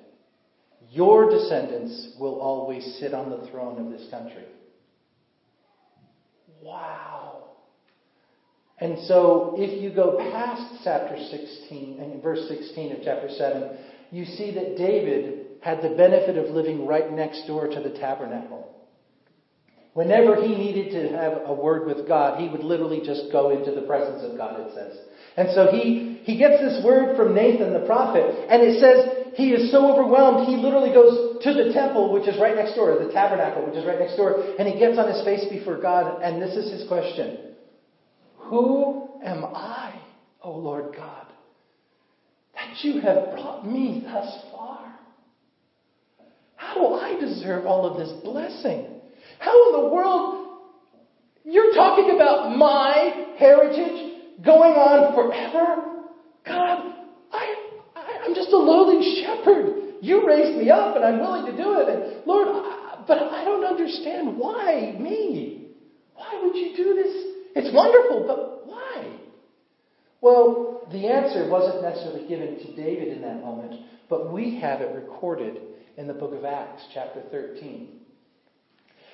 Your 0.91 1.29
descendants 1.29 2.15
will 2.19 2.39
always 2.39 2.97
sit 2.99 3.13
on 3.13 3.29
the 3.29 3.47
throne 3.49 3.85
of 3.85 3.91
this 3.91 4.09
country. 4.09 4.45
Wow. 6.61 7.43
And 8.79 8.99
so, 9.07 9.55
if 9.57 9.81
you 9.81 9.93
go 9.93 10.17
past 10.31 10.81
chapter 10.83 11.17
16, 11.17 11.99
and 11.99 12.21
verse 12.21 12.47
16 12.47 12.91
of 12.91 12.97
chapter 13.03 13.29
7, 13.29 13.77
you 14.11 14.25
see 14.25 14.53
that 14.53 14.77
David 14.77 15.47
had 15.61 15.81
the 15.81 15.95
benefit 15.95 16.37
of 16.37 16.53
living 16.53 16.85
right 16.85 17.11
next 17.11 17.47
door 17.47 17.67
to 17.67 17.79
the 17.81 17.97
tabernacle. 17.97 18.73
Whenever 19.93 20.35
he 20.35 20.49
needed 20.49 20.91
to 20.91 21.17
have 21.17 21.41
a 21.45 21.53
word 21.53 21.87
with 21.87 22.07
God, 22.07 22.39
he 22.39 22.47
would 22.47 22.63
literally 22.63 23.01
just 23.03 23.31
go 23.31 23.49
into 23.49 23.71
the 23.71 23.81
presence 23.87 24.23
of 24.23 24.37
God, 24.37 24.59
it 24.59 24.71
says. 24.75 24.95
And 25.35 25.49
so 25.55 25.71
he, 25.71 26.21
he 26.23 26.37
gets 26.37 26.61
this 26.61 26.85
word 26.85 27.17
from 27.17 27.33
Nathan 27.33 27.73
the 27.73 27.85
prophet, 27.87 28.23
and 28.47 28.61
it 28.61 28.79
says 28.79 29.16
he 29.37 29.51
is 29.51 29.71
so 29.71 29.93
overwhelmed, 29.93 30.47
he 30.47 30.55
literally 30.55 30.91
goes 30.91 31.43
to 31.43 31.53
the 31.53 31.71
temple, 31.71 32.11
which 32.11 32.27
is 32.27 32.39
right 32.41 32.55
next 32.55 32.73
door, 32.73 32.97
the 32.97 33.13
tabernacle, 33.13 33.67
which 33.67 33.75
is 33.75 33.85
right 33.85 33.99
next 33.99 34.15
door, 34.15 34.43
and 34.57 34.67
he 34.67 34.79
gets 34.79 34.97
on 34.97 35.07
his 35.07 35.23
face 35.23 35.45
before 35.47 35.79
God, 35.79 36.23
and 36.23 36.41
this 36.41 36.55
is 36.55 36.71
his 36.71 36.87
question 36.87 37.53
Who 38.49 39.07
am 39.23 39.45
I, 39.45 40.01
O 40.41 40.51
Lord 40.53 40.95
God, 40.95 41.27
that 42.55 42.83
you 42.83 42.99
have 43.01 43.29
brought 43.29 43.63
me 43.63 44.01
thus 44.03 44.43
far? 44.51 44.95
How 46.55 46.73
do 46.73 46.87
I 46.95 47.19
deserve 47.19 47.67
all 47.67 47.85
of 47.85 47.95
this 47.97 48.11
blessing? 48.23 48.87
How 49.37 49.67
in 49.67 49.83
the 49.83 49.89
world? 49.93 50.47
You're 51.43 51.75
talking 51.75 52.15
about 52.15 52.57
my 52.57 53.35
heritage 53.37 54.23
going 54.43 54.73
on 54.73 55.13
forever? 55.13 55.83
God, 56.43 56.76
I, 58.27 58.29
am 58.29 58.35
just 58.35 58.51
a 58.51 58.57
lowly 58.57 59.21
shepherd. 59.21 59.95
You 60.01 60.27
raised 60.27 60.57
me 60.57 60.69
up 60.69 60.95
and 60.95 61.05
I'm 61.05 61.19
willing 61.19 61.45
to 61.45 61.57
do 61.57 61.79
it. 61.79 61.89
And 61.89 62.25
Lord, 62.25 62.47
I, 62.49 63.03
but 63.07 63.17
I 63.17 63.43
don't 63.45 63.63
understand 63.63 64.37
why 64.37 64.95
me? 64.99 65.69
Why 66.13 66.39
would 66.43 66.55
you 66.55 66.75
do 66.75 66.93
this? 66.95 67.33
It's 67.55 67.73
wonderful, 67.73 68.25
but 68.27 68.67
why? 68.67 69.19
Well, 70.21 70.87
the 70.91 71.07
answer 71.07 71.49
wasn't 71.49 71.83
necessarily 71.83 72.27
given 72.27 72.57
to 72.59 72.75
David 72.75 73.09
in 73.15 73.21
that 73.21 73.41
moment, 73.41 73.81
but 74.09 74.31
we 74.31 74.59
have 74.59 74.81
it 74.81 74.93
recorded 74.93 75.59
in 75.97 76.07
the 76.07 76.13
book 76.13 76.33
of 76.33 76.43
Acts, 76.43 76.83
chapter 76.93 77.21
13. 77.31 77.89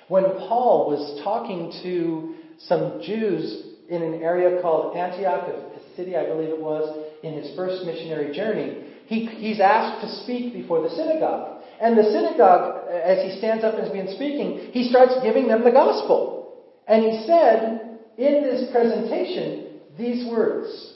When 0.07 0.23
Paul 0.23 0.89
was 0.89 1.21
talking 1.23 1.71
to 1.83 2.35
some 2.67 3.01
Jews 3.05 3.67
in 3.89 4.01
an 4.01 4.21
area 4.21 4.61
called 4.61 4.97
Antioch 4.97 5.47
of 5.49 5.73
Pisidia, 5.73 6.23
I 6.23 6.25
believe 6.25 6.49
it 6.49 6.59
was, 6.59 7.09
in 7.23 7.33
his 7.33 7.55
first 7.55 7.85
missionary 7.85 8.35
journey, 8.35 8.92
he, 9.05 9.25
he's 9.25 9.59
asked 9.59 10.05
to 10.05 10.23
speak 10.23 10.53
before 10.53 10.81
the 10.81 10.89
synagogue. 10.89 11.61
And 11.81 11.97
the 11.97 12.03
synagogue, 12.03 12.87
uh, 12.87 12.91
as 12.91 13.23
he 13.23 13.37
stands 13.39 13.63
up 13.63 13.75
and 13.75 13.83
has 13.83 13.91
been 13.91 14.15
speaking, 14.15 14.71
he 14.71 14.89
starts 14.89 15.13
giving 15.21 15.47
them 15.47 15.63
the 15.63 15.71
gospel. 15.71 16.63
And 16.87 17.03
he 17.03 17.25
said 17.25 17.99
in 18.17 18.43
this 18.43 18.71
presentation 18.71 19.79
these 19.97 20.29
words 20.29 20.93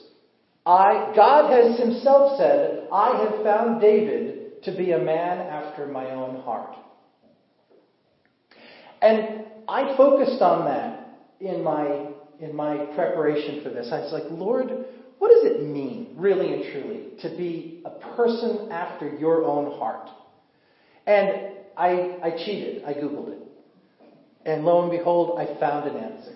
I, 0.66 1.14
God 1.16 1.52
has 1.52 1.80
himself 1.80 2.38
said, 2.38 2.90
I 2.92 3.24
have 3.24 3.44
found 3.44 3.80
David 3.80 4.64
to 4.64 4.76
be 4.76 4.92
a 4.92 5.00
man 5.00 5.40
after 5.40 5.88
my 5.88 6.12
own 6.12 6.42
heart. 6.42 6.76
And 9.02 9.46
I 9.70 9.96
focused 9.96 10.42
on 10.42 10.66
that 10.66 11.20
in 11.40 11.64
my 11.64 12.08
in 12.40 12.56
my 12.56 12.78
preparation 12.96 13.64
for 13.64 13.70
this. 13.70 13.90
I 13.92 14.00
was 14.00 14.14
like, 14.14 14.26
Lord, 14.30 14.86
what 15.20 15.32
does 15.32 15.52
it 15.52 15.64
mean, 15.64 16.14
really 16.16 16.54
and 16.54 16.64
truly, 16.72 17.04
to 17.22 17.36
be 17.36 17.82
a 17.86 18.16
person 18.16 18.72
after 18.72 19.16
your 19.18 19.46
own 19.46 19.78
heart? 19.80 20.10
And 21.06 21.54
I, 21.76 22.18
I 22.24 22.32
cheated. 22.46 22.84
I 22.86 22.94
Googled 22.94 23.30
it. 23.34 23.40
And 24.46 24.64
lo 24.64 24.82
and 24.82 24.92
behold, 24.92 25.40
I 25.40 25.60
found 25.60 25.90
an 25.90 25.98
answer. 25.98 26.36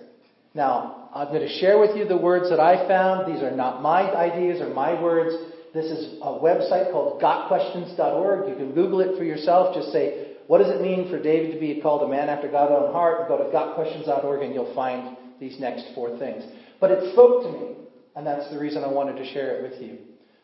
Now, 0.53 1.09
I'm 1.13 1.27
going 1.27 1.47
to 1.47 1.59
share 1.59 1.79
with 1.79 1.95
you 1.95 2.05
the 2.05 2.17
words 2.17 2.49
that 2.49 2.59
I 2.59 2.87
found. 2.87 3.33
These 3.33 3.41
are 3.41 3.55
not 3.55 3.81
my 3.81 4.11
ideas 4.13 4.61
or 4.61 4.73
my 4.73 5.01
words. 5.01 5.35
This 5.73 5.85
is 5.85 6.19
a 6.21 6.27
website 6.27 6.91
called 6.91 7.21
gotquestions.org. 7.21 8.49
You 8.49 8.55
can 8.55 8.73
Google 8.73 8.99
it 8.99 9.17
for 9.17 9.23
yourself. 9.23 9.73
Just 9.73 9.91
say, 9.93 10.35
what 10.47 10.57
does 10.57 10.69
it 10.69 10.81
mean 10.81 11.09
for 11.09 11.21
David 11.21 11.53
to 11.53 11.59
be 11.59 11.79
called 11.81 12.03
a 12.03 12.07
man 12.07 12.27
after 12.27 12.49
God's 12.49 12.73
own 12.73 12.91
heart? 12.91 13.29
Go 13.29 13.37
to 13.37 13.45
gotquestions.org 13.45 14.41
and 14.41 14.53
you'll 14.53 14.75
find 14.75 15.15
these 15.39 15.59
next 15.59 15.85
four 15.95 16.17
things. 16.19 16.43
But 16.81 16.91
it 16.91 17.13
spoke 17.13 17.43
to 17.43 17.51
me, 17.51 17.75
and 18.15 18.25
that's 18.25 18.49
the 18.51 18.59
reason 18.59 18.83
I 18.83 18.91
wanted 18.91 19.17
to 19.17 19.33
share 19.33 19.57
it 19.57 19.71
with 19.71 19.81
you. 19.81 19.97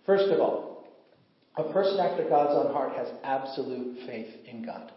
First 0.05 0.31
of 0.31 0.39
all, 0.39 0.87
a 1.57 1.71
person 1.73 1.99
after 1.99 2.27
God's 2.27 2.53
own 2.53 2.71
heart 2.71 2.93
has 2.95 3.07
absolute 3.23 4.05
faith 4.07 4.33
in 4.45 4.65
God. 4.65 4.91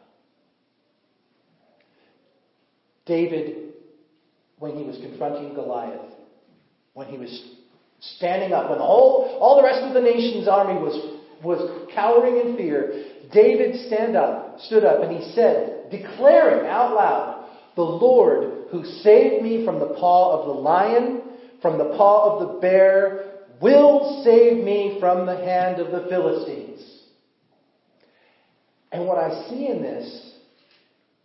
David, 3.06 3.72
when 4.58 4.76
he 4.76 4.84
was 4.84 4.98
confronting 4.98 5.54
Goliath, 5.54 6.12
when 6.94 7.08
he 7.08 7.18
was 7.18 7.56
standing 8.00 8.52
up, 8.52 8.70
when 8.70 8.78
whole, 8.78 9.38
all 9.40 9.56
the 9.56 9.62
rest 9.62 9.82
of 9.82 9.94
the 9.94 10.00
nation's 10.00 10.46
army 10.46 10.80
was, 10.80 11.18
was 11.42 11.88
cowering 11.94 12.36
in 12.46 12.56
fear, 12.56 13.04
David 13.32 13.86
stand 13.86 14.16
up, 14.16 14.60
stood 14.60 14.84
up 14.84 15.02
and 15.02 15.16
he 15.16 15.32
said, 15.32 15.88
declaring 15.90 16.66
out 16.66 16.94
loud, 16.94 17.48
the 17.74 17.82
Lord 17.82 18.66
who 18.70 18.84
saved 18.84 19.42
me 19.42 19.64
from 19.64 19.78
the 19.78 19.94
paw 19.98 20.38
of 20.38 20.46
the 20.46 20.60
lion, 20.60 21.19
from 21.62 21.78
the 21.78 21.96
paw 21.96 22.38
of 22.38 22.54
the 22.54 22.60
bear, 22.60 23.24
will 23.60 24.22
save 24.24 24.64
me 24.64 24.96
from 24.98 25.26
the 25.26 25.36
hand 25.36 25.80
of 25.80 25.90
the 25.90 26.08
Philistines. 26.08 26.80
And 28.92 29.06
what 29.06 29.18
I 29.18 29.48
see 29.48 29.68
in 29.68 29.82
this 29.82 30.06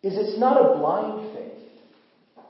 is 0.04 0.14
it's 0.18 0.40
not 0.40 0.58
a 0.58 0.78
blind 0.78 1.34
faith. 1.34 2.46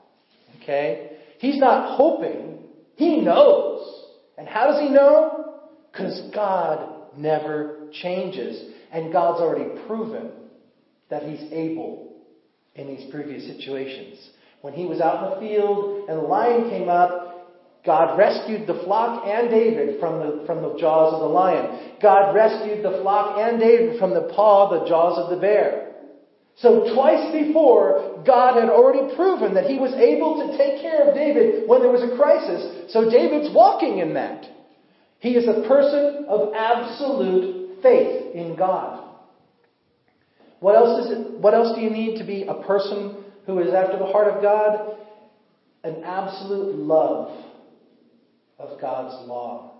Okay? 0.62 1.12
He's 1.38 1.58
not 1.58 1.96
hoping. 1.96 2.58
He 2.96 3.20
knows. 3.20 4.04
And 4.36 4.46
how 4.46 4.66
does 4.66 4.80
he 4.80 4.90
know? 4.90 5.60
Because 5.90 6.30
God 6.34 7.16
never 7.16 7.88
changes. 7.92 8.72
And 8.92 9.12
God's 9.12 9.40
already 9.40 9.80
proven 9.86 10.30
that 11.08 11.22
He's 11.22 11.50
able 11.52 12.12
in 12.74 12.86
these 12.86 13.10
previous 13.10 13.46
situations. 13.46 14.30
When 14.60 14.74
he 14.74 14.86
was 14.86 15.00
out 15.00 15.24
in 15.24 15.30
the 15.30 15.48
field 15.48 16.08
and 16.08 16.18
the 16.18 16.22
lion 16.22 16.68
came 16.68 16.88
up, 16.88 17.25
God 17.86 18.18
rescued 18.18 18.66
the 18.66 18.82
flock 18.84 19.22
and 19.24 19.48
David 19.48 20.00
from 20.00 20.18
the, 20.18 20.44
from 20.44 20.60
the 20.60 20.76
jaws 20.76 21.14
of 21.14 21.20
the 21.20 21.26
lion. 21.26 21.96
God 22.02 22.34
rescued 22.34 22.84
the 22.84 22.98
flock 23.00 23.38
and 23.38 23.60
David 23.60 23.98
from 23.98 24.12
the 24.12 24.28
paw, 24.34 24.68
the 24.68 24.88
jaws 24.88 25.18
of 25.18 25.30
the 25.30 25.40
bear. 25.40 25.94
So 26.56 26.92
twice 26.94 27.32
before, 27.32 28.24
God 28.26 28.60
had 28.60 28.70
already 28.70 29.14
proven 29.14 29.54
that 29.54 29.66
he 29.66 29.78
was 29.78 29.94
able 29.94 30.42
to 30.42 30.56
take 30.58 30.82
care 30.82 31.08
of 31.08 31.14
David 31.14 31.68
when 31.68 31.80
there 31.80 31.92
was 31.92 32.02
a 32.02 32.16
crisis. 32.16 32.92
So 32.92 33.08
David's 33.08 33.54
walking 33.54 33.98
in 33.98 34.14
that. 34.14 34.46
He 35.20 35.36
is 35.36 35.46
a 35.46 35.68
person 35.68 36.26
of 36.28 36.54
absolute 36.54 37.82
faith 37.82 38.34
in 38.34 38.56
God. 38.56 39.04
What 40.60 40.74
else 40.74 41.06
is 41.06 41.12
it, 41.12 41.38
what 41.38 41.54
else 41.54 41.76
do 41.76 41.82
you 41.82 41.90
need 41.90 42.18
to 42.18 42.24
be 42.24 42.44
a 42.48 42.54
person 42.66 43.22
who 43.44 43.60
is 43.60 43.72
after 43.72 43.98
the 43.98 44.06
heart 44.06 44.34
of 44.34 44.42
God? 44.42 44.96
An 45.84 46.02
absolute 46.04 46.74
love 46.74 47.46
of 48.58 48.80
God's 48.80 49.26
law. 49.28 49.72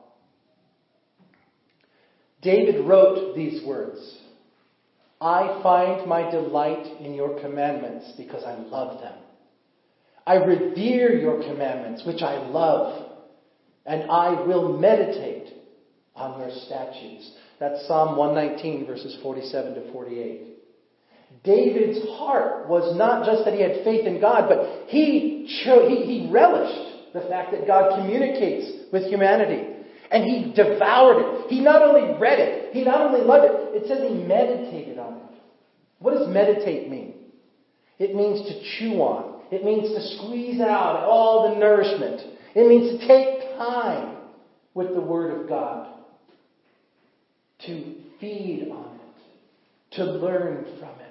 David 2.42 2.86
wrote 2.86 3.34
these 3.34 3.64
words 3.66 4.18
I 5.20 5.60
find 5.62 6.06
my 6.08 6.30
delight 6.30 7.00
in 7.00 7.14
your 7.14 7.40
commandments 7.40 8.12
because 8.16 8.44
I 8.44 8.54
love 8.54 9.00
them. 9.00 9.14
I 10.26 10.34
revere 10.34 11.14
your 11.14 11.42
commandments, 11.42 12.04
which 12.04 12.20
I 12.20 12.36
love, 12.48 13.10
and 13.86 14.10
I 14.10 14.44
will 14.44 14.76
meditate 14.76 15.54
on 16.14 16.40
your 16.40 16.50
statutes. 16.50 17.32
That's 17.58 17.86
Psalm 17.86 18.16
119, 18.16 18.86
verses 18.86 19.18
47 19.22 19.74
to 19.74 19.92
48. 19.92 20.42
David's 21.44 22.06
heart 22.10 22.68
was 22.68 22.96
not 22.96 23.24
just 23.24 23.44
that 23.44 23.54
he 23.54 23.62
had 23.62 23.84
faith 23.84 24.06
in 24.06 24.20
God, 24.20 24.48
but 24.48 24.88
he, 24.88 25.62
cho- 25.64 25.88
he, 25.88 26.02
he 26.02 26.30
relished 26.30 26.95
the 27.16 27.28
fact 27.28 27.52
that 27.52 27.66
God 27.66 27.98
communicates 27.98 28.92
with 28.92 29.04
humanity. 29.04 29.74
And 30.10 30.24
he 30.24 30.52
devoured 30.54 31.20
it. 31.20 31.50
He 31.50 31.60
not 31.60 31.82
only 31.82 32.16
read 32.18 32.38
it, 32.38 32.72
he 32.72 32.84
not 32.84 33.00
only 33.00 33.22
loved 33.22 33.46
it, 33.46 33.82
it 33.82 33.88
says 33.88 34.08
he 34.08 34.14
meditated 34.14 34.98
on 34.98 35.14
it. 35.14 35.22
What 35.98 36.14
does 36.14 36.28
meditate 36.28 36.88
mean? 36.88 37.14
It 37.98 38.14
means 38.14 38.46
to 38.46 38.78
chew 38.78 39.00
on. 39.00 39.40
It 39.50 39.64
means 39.64 39.88
to 39.88 40.16
squeeze 40.16 40.60
out 40.60 41.04
all 41.04 41.50
the 41.50 41.58
nourishment. 41.58 42.20
It 42.54 42.68
means 42.68 43.00
to 43.00 43.08
take 43.08 43.56
time 43.56 44.18
with 44.74 44.94
the 44.94 45.00
Word 45.00 45.40
of 45.40 45.48
God. 45.48 45.88
To 47.66 47.94
feed 48.20 48.68
on 48.70 48.94
it. 48.94 49.96
To 49.96 50.04
learn 50.04 50.66
from 50.78 51.00
it 51.00 51.06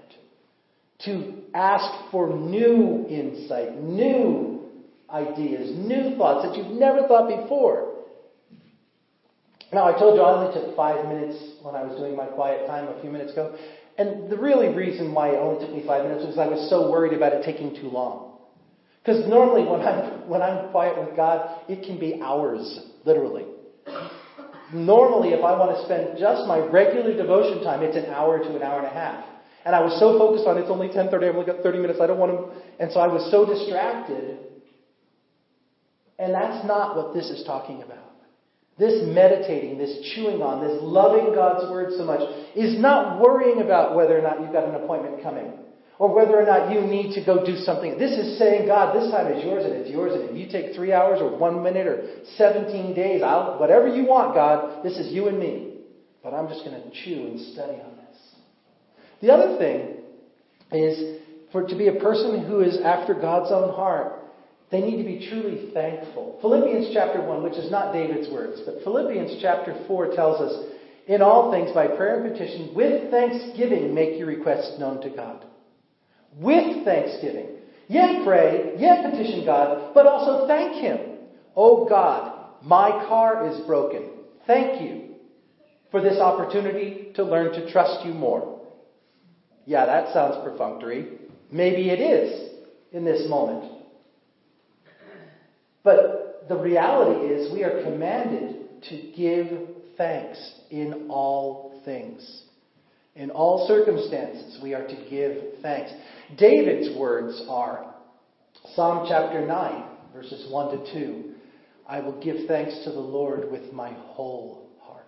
to 1.05 1.33
ask 1.53 2.11
for 2.11 2.35
new 2.35 3.05
insight, 3.07 3.81
new 3.81 4.54
ideas, 5.09 5.75
new 5.75 6.15
thoughts 6.17 6.47
that 6.47 6.57
you've 6.57 6.77
never 6.77 7.07
thought 7.07 7.27
before. 7.27 7.95
Now, 9.73 9.87
I 9.87 9.97
told 9.97 10.15
you 10.15 10.21
I 10.21 10.31
only 10.31 10.53
took 10.53 10.75
five 10.75 11.05
minutes 11.05 11.37
when 11.61 11.75
I 11.75 11.83
was 11.83 11.97
doing 11.97 12.15
my 12.15 12.25
quiet 12.25 12.67
time 12.67 12.87
a 12.87 13.01
few 13.01 13.09
minutes 13.09 13.33
ago. 13.33 13.57
And 13.97 14.29
the 14.29 14.37
really 14.37 14.69
reason 14.69 15.13
why 15.13 15.29
it 15.29 15.37
only 15.37 15.65
took 15.65 15.73
me 15.73 15.83
five 15.85 16.03
minutes 16.03 16.25
was 16.25 16.37
I 16.37 16.47
was 16.47 16.69
so 16.69 16.91
worried 16.91 17.13
about 17.13 17.33
it 17.33 17.43
taking 17.43 17.75
too 17.75 17.89
long. 17.89 18.37
Because 19.01 19.27
normally 19.27 19.63
when 19.63 19.81
I'm, 19.81 20.27
when 20.27 20.41
I'm 20.41 20.71
quiet 20.71 20.97
with 20.97 21.15
God, 21.15 21.61
it 21.69 21.85
can 21.85 21.99
be 21.99 22.21
hours, 22.21 22.79
literally. 23.05 23.45
Normally, 24.73 25.29
if 25.29 25.43
I 25.43 25.53
want 25.57 25.77
to 25.77 25.85
spend 25.85 26.17
just 26.17 26.47
my 26.47 26.57
regular 26.57 27.15
devotion 27.15 27.63
time, 27.63 27.83
it's 27.83 27.95
an 27.95 28.11
hour 28.11 28.39
to 28.39 28.55
an 28.55 28.63
hour 28.63 28.79
and 28.79 28.87
a 28.87 28.93
half. 28.93 29.23
And 29.63 29.75
I 29.75 29.81
was 29.81 29.99
so 29.99 30.17
focused 30.17 30.47
on 30.47 30.57
it's 30.57 30.69
only 30.69 30.89
10:30. 30.89 31.29
I've 31.29 31.35
only 31.35 31.45
got 31.45 31.61
30 31.61 31.79
minutes. 31.79 31.99
I 32.01 32.07
don't 32.07 32.19
want 32.19 32.31
to. 32.31 32.39
And 32.81 32.91
so 32.91 32.99
I 32.99 33.07
was 33.07 33.29
so 33.29 33.45
distracted. 33.45 34.54
And 36.17 36.33
that's 36.33 36.65
not 36.65 36.95
what 36.95 37.13
this 37.13 37.29
is 37.29 37.43
talking 37.45 37.81
about. 37.81 37.99
This 38.77 39.03
meditating, 39.05 39.77
this 39.77 40.13
chewing 40.13 40.41
on, 40.41 40.65
this 40.65 40.79
loving 40.81 41.33
God's 41.33 41.69
word 41.71 41.93
so 41.97 42.03
much 42.03 42.21
is 42.55 42.79
not 42.79 43.21
worrying 43.21 43.61
about 43.61 43.95
whether 43.95 44.17
or 44.17 44.21
not 44.21 44.41
you've 44.41 44.51
got 44.51 44.67
an 44.67 44.75
appointment 44.75 45.23
coming 45.23 45.53
or 45.97 46.13
whether 46.13 46.37
or 46.37 46.45
not 46.45 46.71
you 46.71 46.81
need 46.81 47.13
to 47.15 47.23
go 47.23 47.45
do 47.45 47.55
something. 47.55 47.97
This 47.97 48.11
is 48.11 48.37
saying, 48.37 48.67
God, 48.67 48.95
this 48.95 49.09
time 49.11 49.31
is 49.31 49.43
yours 49.43 49.63
and 49.63 49.73
it's 49.75 49.89
yours, 49.89 50.13
and 50.13 50.29
if 50.29 50.35
you 50.35 50.51
take 50.51 50.75
three 50.75 50.91
hours 50.91 51.21
or 51.21 51.37
one 51.37 51.63
minute 51.63 51.87
or 51.87 52.03
17 52.35 52.93
days, 52.93 53.21
I'll, 53.23 53.57
whatever 53.59 53.87
you 53.87 54.05
want, 54.05 54.33
God, 54.33 54.83
this 54.83 54.97
is 54.97 55.13
you 55.13 55.27
and 55.29 55.39
me. 55.39 55.75
But 56.21 56.33
I'm 56.33 56.49
just 56.49 56.65
going 56.65 56.81
to 56.81 56.89
chew 56.91 57.27
and 57.27 57.39
study 57.53 57.79
on 57.79 57.95
this. 57.95 58.17
the 59.21 59.31
other 59.31 59.57
thing 59.57 59.97
is 60.71 61.21
for 61.51 61.65
to 61.65 61.75
be 61.77 61.87
a 61.87 61.93
person 61.93 62.45
who 62.45 62.59
is 62.61 62.77
after 62.83 63.13
God's 63.13 63.51
own 63.51 63.73
heart, 63.73 64.24
they 64.71 64.81
need 64.81 64.97
to 64.97 65.03
be 65.03 65.27
truly 65.29 65.71
thankful. 65.73 66.39
Philippians 66.41 66.89
chapter 66.93 67.21
1, 67.21 67.43
which 67.43 67.53
is 67.53 67.69
not 67.71 67.93
David's 67.93 68.31
words, 68.31 68.61
but 68.65 68.83
Philippians 68.83 69.39
chapter 69.41 69.83
4 69.87 70.15
tells 70.15 70.41
us, 70.41 70.71
in 71.07 71.21
all 71.21 71.51
things, 71.51 71.71
by 71.71 71.87
prayer 71.87 72.23
and 72.23 72.31
petition, 72.31 72.73
with 72.73 73.11
thanksgiving, 73.11 73.93
make 73.93 74.17
your 74.17 74.27
requests 74.27 74.79
known 74.79 75.01
to 75.01 75.09
God. 75.09 75.45
With 76.35 76.83
thanksgiving. 76.83 77.57
Yet 77.87 78.25
pray, 78.25 78.73
yet 78.77 79.11
petition 79.11 79.45
God, 79.45 79.93
but 79.93 80.07
also 80.07 80.47
thank 80.47 80.81
Him. 80.81 81.19
Oh 81.55 81.87
God, 81.87 82.49
my 82.63 82.89
car 83.07 83.47
is 83.47 83.59
broken. 83.67 84.09
Thank 84.47 84.81
you 84.81 85.15
for 85.91 86.01
this 86.01 86.19
opportunity 86.19 87.11
to 87.15 87.23
learn 87.23 87.53
to 87.53 87.71
trust 87.71 88.03
you 88.05 88.13
more. 88.13 88.61
Yeah, 89.65 89.85
that 89.85 90.11
sounds 90.13 90.43
perfunctory. 90.43 91.19
Maybe 91.51 91.91
it 91.91 91.99
is 91.99 92.49
in 92.91 93.05
this 93.05 93.29
moment. 93.29 93.74
But 95.85 96.45
the 96.49 96.57
reality 96.57 97.33
is, 97.33 97.53
we 97.53 97.63
are 97.63 97.81
commanded 97.83 98.81
to 98.89 99.11
give 99.15 99.47
thanks 99.97 100.37
in 100.69 101.07
all 101.09 101.81
things. 101.85 102.43
In 103.15 103.29
all 103.29 103.65
circumstances, 103.67 104.59
we 104.61 104.73
are 104.73 104.85
to 104.85 105.07
give 105.09 105.61
thanks. 105.61 105.93
David's 106.37 106.97
words 106.97 107.41
are 107.47 107.95
Psalm 108.73 109.05
chapter 109.07 109.45
9, 109.45 109.83
verses 110.13 110.51
1 110.51 110.77
to 110.77 110.93
2. 110.93 111.33
I 111.87 112.01
will 112.01 112.19
give 112.21 112.47
thanks 112.47 112.83
to 112.83 112.91
the 112.91 112.99
Lord 112.99 113.49
with 113.49 113.71
my 113.71 113.93
whole 113.93 114.67
heart. 114.81 115.05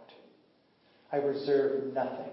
I 1.11 1.17
reserve 1.17 1.93
nothing 1.93 2.31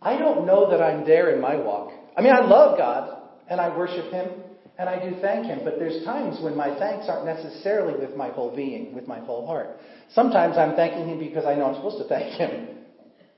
I 0.00 0.16
don't 0.16 0.46
know 0.46 0.70
that 0.70 0.80
I'm 0.80 1.04
there 1.04 1.30
in 1.30 1.40
my 1.40 1.56
walk. 1.56 1.92
I 2.16 2.22
mean, 2.22 2.32
I 2.32 2.40
love 2.40 2.78
God 2.78 3.18
and 3.48 3.60
I 3.60 3.76
worship 3.76 4.12
Him 4.12 4.30
and 4.78 4.88
I 4.88 5.04
do 5.04 5.20
thank 5.20 5.46
Him, 5.46 5.60
but 5.64 5.78
there's 5.78 6.04
times 6.04 6.38
when 6.40 6.56
my 6.56 6.78
thanks 6.78 7.08
aren't 7.08 7.26
necessarily 7.26 7.98
with 7.98 8.16
my 8.16 8.28
whole 8.28 8.54
being, 8.54 8.94
with 8.94 9.08
my 9.08 9.18
whole 9.18 9.44
heart. 9.44 9.70
Sometimes 10.10 10.56
I'm 10.56 10.76
thanking 10.76 11.08
Him 11.08 11.18
because 11.18 11.44
I 11.44 11.54
know 11.54 11.66
I'm 11.66 11.74
supposed 11.74 11.98
to 11.98 12.08
thank 12.08 12.34
Him. 12.34 12.78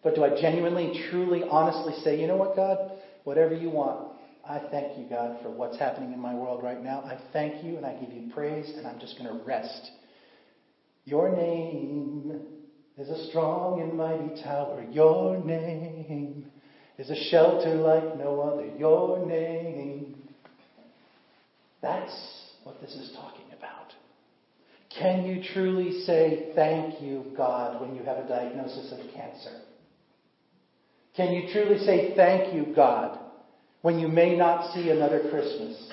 But 0.03 0.14
do 0.14 0.24
I 0.24 0.40
genuinely, 0.40 1.09
truly, 1.11 1.42
honestly 1.42 1.94
say, 2.05 2.20
you 2.20 2.26
know 2.26 2.37
what, 2.37 2.57
God? 2.57 2.92
Whatever 3.24 3.55
you 3.55 3.70
want, 3.70 4.12
I 4.48 4.61
thank 4.70 4.98
you, 4.98 5.07
God, 5.09 5.38
for 5.42 5.50
what's 5.50 5.79
happening 5.79 6.12
in 6.12 6.20
my 6.20 6.35
world 6.35 6.62
right 6.62 6.83
now. 6.83 7.00
I 7.00 7.18
thank 7.33 7.64
you 7.64 7.76
and 7.76 7.87
I 7.87 7.94
give 7.94 8.12
you 8.12 8.31
praise 8.33 8.72
and 8.76 8.87
I'm 8.87 8.98
just 8.98 9.18
going 9.18 9.29
to 9.31 9.44
rest. 9.44 9.90
Your 11.05 11.35
name 11.35 12.40
is 12.98 13.09
a 13.09 13.29
strong 13.29 13.81
and 13.81 13.96
mighty 13.96 14.42
tower. 14.42 14.85
Your 14.90 15.38
name 15.38 16.46
is 16.98 17.11
a 17.11 17.31
shelter 17.31 17.74
like 17.76 18.18
no 18.18 18.40
other. 18.40 18.66
Your 18.76 19.24
name. 19.26 19.80
That's 21.83 22.53
what 22.64 22.81
this 22.81 22.95
is 22.95 23.16
talking 23.16 23.47
about. 23.57 23.93
Can 24.99 25.25
you 25.25 25.43
truly 25.55 26.01
say 26.03 26.53
thank 26.55 27.01
you, 27.01 27.33
God, 27.37 27.81
when 27.81 27.95
you 27.95 28.03
have 28.03 28.19
a 28.19 28.29
diagnosis 28.29 28.93
of 28.93 28.99
cancer? 29.14 29.61
Can 31.16 31.33
you 31.33 31.53
truly 31.53 31.79
say 31.85 32.14
thank 32.16 32.55
you, 32.55 32.75
God, 32.75 33.19
when 33.83 33.99
you 33.99 34.09
may 34.09 34.37
not 34.37 34.73
see 34.75 34.90
another 34.90 35.29
Christmas? 35.31 35.90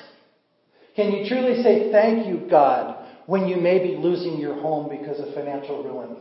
Can 0.96 1.12
you 1.12 1.28
truly 1.30 1.62
say 1.62 1.92
thank 1.92 2.28
you, 2.28 2.50
God, 2.50 3.06
when 3.28 3.48
you 3.48 3.58
may 3.58 3.80
be 3.80 3.98
losing 3.98 4.40
your 4.40 4.60
home 4.60 4.90
because 4.90 5.20
of 5.20 5.34
financial 5.34 5.84
ruin? 5.84 6.18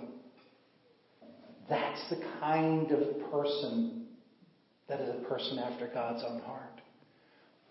That's 1.69 2.11
the 2.11 2.23
kind 2.41 2.91
of 2.91 3.31
person 3.31 4.07
that 4.89 5.01
is 5.01 5.09
a 5.09 5.29
person 5.29 5.59
after 5.59 5.89
God's 5.89 6.23
own 6.29 6.41
heart, 6.41 6.76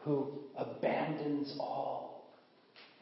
who 0.06 0.30
abandons 0.58 1.56
all 1.60 2.24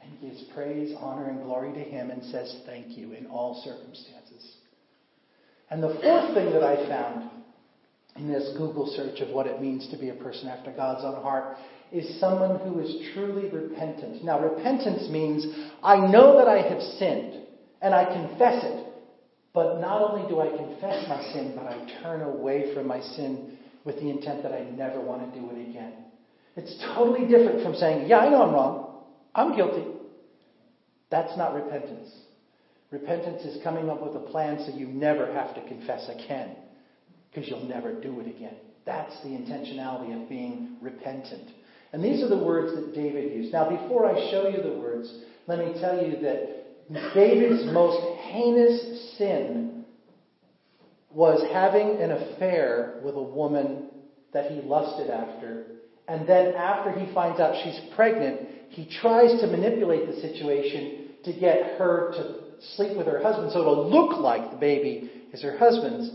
and 0.02 0.20
gives 0.22 0.44
praise, 0.56 0.96
honor, 1.00 1.30
and 1.30 1.44
glory 1.44 1.72
to 1.74 1.80
Him 1.80 2.10
and 2.10 2.24
says 2.26 2.62
thank 2.66 2.98
you 2.98 3.12
in 3.12 3.28
all 3.28 3.62
circumstances. 3.64 4.56
And 5.70 5.84
the 5.84 6.00
fourth 6.02 6.34
thing 6.34 6.52
that 6.54 6.64
I 6.64 6.88
found 6.88 7.30
in 8.16 8.32
this 8.32 8.56
Google 8.58 8.88
search 8.96 9.22
of 9.22 9.30
what 9.30 9.48
it 9.48 9.62
means 9.62 9.88
to 9.90 9.98
be 9.98 10.10
a 10.10 10.16
person 10.16 10.48
after 10.48 10.72
God's 10.72 11.04
own 11.06 11.22
heart 11.22 11.58
is 11.92 12.20
someone 12.20 12.60
who 12.60 12.80
is 12.80 13.14
truly 13.14 13.50
repentant. 13.50 14.24
Now, 14.24 14.40
repentance 14.42 15.10
means 15.10 15.46
I 15.84 15.98
know 15.98 16.38
that 16.38 16.48
I 16.48 16.68
have 16.68 16.82
sinned 16.82 17.44
and 17.82 17.94
I 17.94 18.06
confess 18.06 18.64
it 18.64 18.94
But 19.54 19.80
not 19.80 20.02
only 20.02 20.28
do 20.28 20.42
I 20.42 20.50
confess 20.50 21.08
my 21.08 21.22
sin, 21.32 21.54
but 21.56 21.68
I 21.68 22.02
turn 22.02 22.22
away 22.22 22.74
from 22.74 22.88
my 22.88 23.00
sin 23.00 23.58
with 23.86 23.98
the 23.98 24.10
intent 24.10 24.42
that 24.44 24.52
I 24.52 24.64
never 24.72 25.00
want 25.00 25.32
to 25.32 25.40
do 25.40 25.50
it 25.52 25.70
again. 25.70 25.94
It's 26.56 26.76
totally 26.96 27.28
different 27.28 27.64
from 27.64 27.76
saying, 27.76 28.08
Yeah, 28.08 28.20
I 28.20 28.30
know 28.30 28.44
I'm 28.44 28.54
wrong. 28.54 29.04
I'm 29.34 29.56
guilty. 29.56 29.86
That's 31.10 31.36
not 31.38 31.54
repentance. 31.54 32.12
Repentance 32.92 33.44
is 33.44 33.64
coming 33.64 33.90
up 33.90 34.02
with 34.04 34.16
a 34.16 34.32
plan 34.32 34.64
so 34.66 34.76
you 34.76 34.88
never 34.88 35.32
have 35.34 35.56
to 35.56 35.68
confess 35.68 36.08
again 36.10 36.56
because 37.30 37.50
you'll 37.50 37.66
never 37.66 38.00
do 38.00 38.20
it 38.20 38.28
again. 38.28 38.56
That's 38.86 39.14
the 39.24 39.30
intentionality 39.30 40.22
of 40.22 40.30
being 40.30 40.78
repentant. 40.82 41.50
And 41.92 42.04
these 42.04 42.24
are 42.24 42.30
the 42.30 42.44
words 42.44 42.76
that 42.76 42.94
David 42.94 43.34
used. 43.34 43.54
Now, 43.54 43.70
before 43.70 44.06
I 44.06 44.32
show 44.32 44.48
you 44.48 44.62
the 44.62 44.78
words, 44.80 45.12
let 45.48 45.60
me 45.60 45.74
tell 45.80 46.04
you 46.04 46.20
that 46.22 47.14
David's 47.14 47.72
most 47.72 48.20
heinous 48.22 49.18
sin 49.18 49.86
was 51.12 51.44
having 51.54 52.02
an 52.02 52.12
affair 52.12 53.00
with 53.04 53.16
a 53.16 53.22
woman 53.22 53.90
that 54.34 54.52
he 54.52 54.62
lusted 54.62 55.10
after. 55.10 55.66
And 56.08 56.28
then, 56.28 56.54
after 56.56 56.92
he 56.92 57.14
finds 57.14 57.40
out 57.40 57.56
she's 57.64 57.80
pregnant, 57.96 58.42
he 58.70 58.90
tries 59.02 59.40
to 59.42 59.48
manipulate 59.48 60.08
the 60.08 60.20
situation 60.20 61.10
to 61.24 61.32
get 61.32 61.78
her 61.78 62.12
to 62.14 62.44
sleep 62.76 62.98
with 62.98 63.08
her 63.08 63.22
husband 63.22 63.52
so 63.52 63.62
it'll 63.62 63.90
look 63.90 64.20
like 64.20 64.52
the 64.52 64.58
baby 64.58 65.12
is 65.32 65.42
her 65.42 65.58
husband's. 65.58 66.12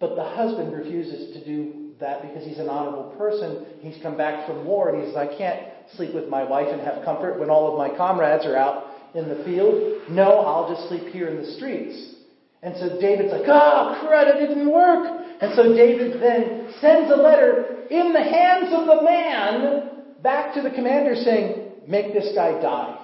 But 0.00 0.16
the 0.16 0.24
husband 0.24 0.72
refuses 0.72 1.32
to 1.34 1.44
do 1.44 1.92
that 2.00 2.22
because 2.22 2.44
he's 2.44 2.58
an 2.58 2.68
honorable 2.68 3.14
person. 3.16 3.66
He's 3.80 4.02
come 4.02 4.16
back 4.16 4.46
from 4.46 4.64
war 4.64 4.90
and 4.90 5.06
he's, 5.06 5.16
I 5.16 5.26
can't 5.26 5.68
sleep 5.96 6.14
with 6.14 6.28
my 6.28 6.42
wife 6.42 6.68
and 6.70 6.80
have 6.80 7.04
comfort 7.04 7.38
when 7.38 7.50
all 7.50 7.70
of 7.70 7.78
my 7.78 7.96
comrades 7.96 8.44
are 8.44 8.56
out 8.56 8.86
in 9.14 9.28
the 9.28 9.44
field. 9.44 10.02
No, 10.10 10.40
I'll 10.40 10.74
just 10.74 10.88
sleep 10.88 11.12
here 11.12 11.28
in 11.28 11.36
the 11.36 11.52
streets. 11.52 12.16
And 12.62 12.74
so 12.76 13.00
David's 13.00 13.32
like, 13.32 13.46
oh, 13.46 14.02
crud, 14.04 14.34
it 14.34 14.46
didn't 14.46 14.72
work. 14.72 15.20
And 15.40 15.54
so 15.54 15.74
David 15.74 16.20
then 16.20 16.72
sends 16.80 17.10
a 17.10 17.16
letter 17.16 17.71
in 17.92 18.12
the 18.12 18.22
hands 18.22 18.72
of 18.72 18.86
the 18.86 19.02
man 19.02 19.90
back 20.22 20.54
to 20.54 20.62
the 20.62 20.70
commander 20.70 21.14
saying, 21.14 21.72
make 21.86 22.12
this 22.12 22.34
guy 22.34 22.60
die. 22.60 22.98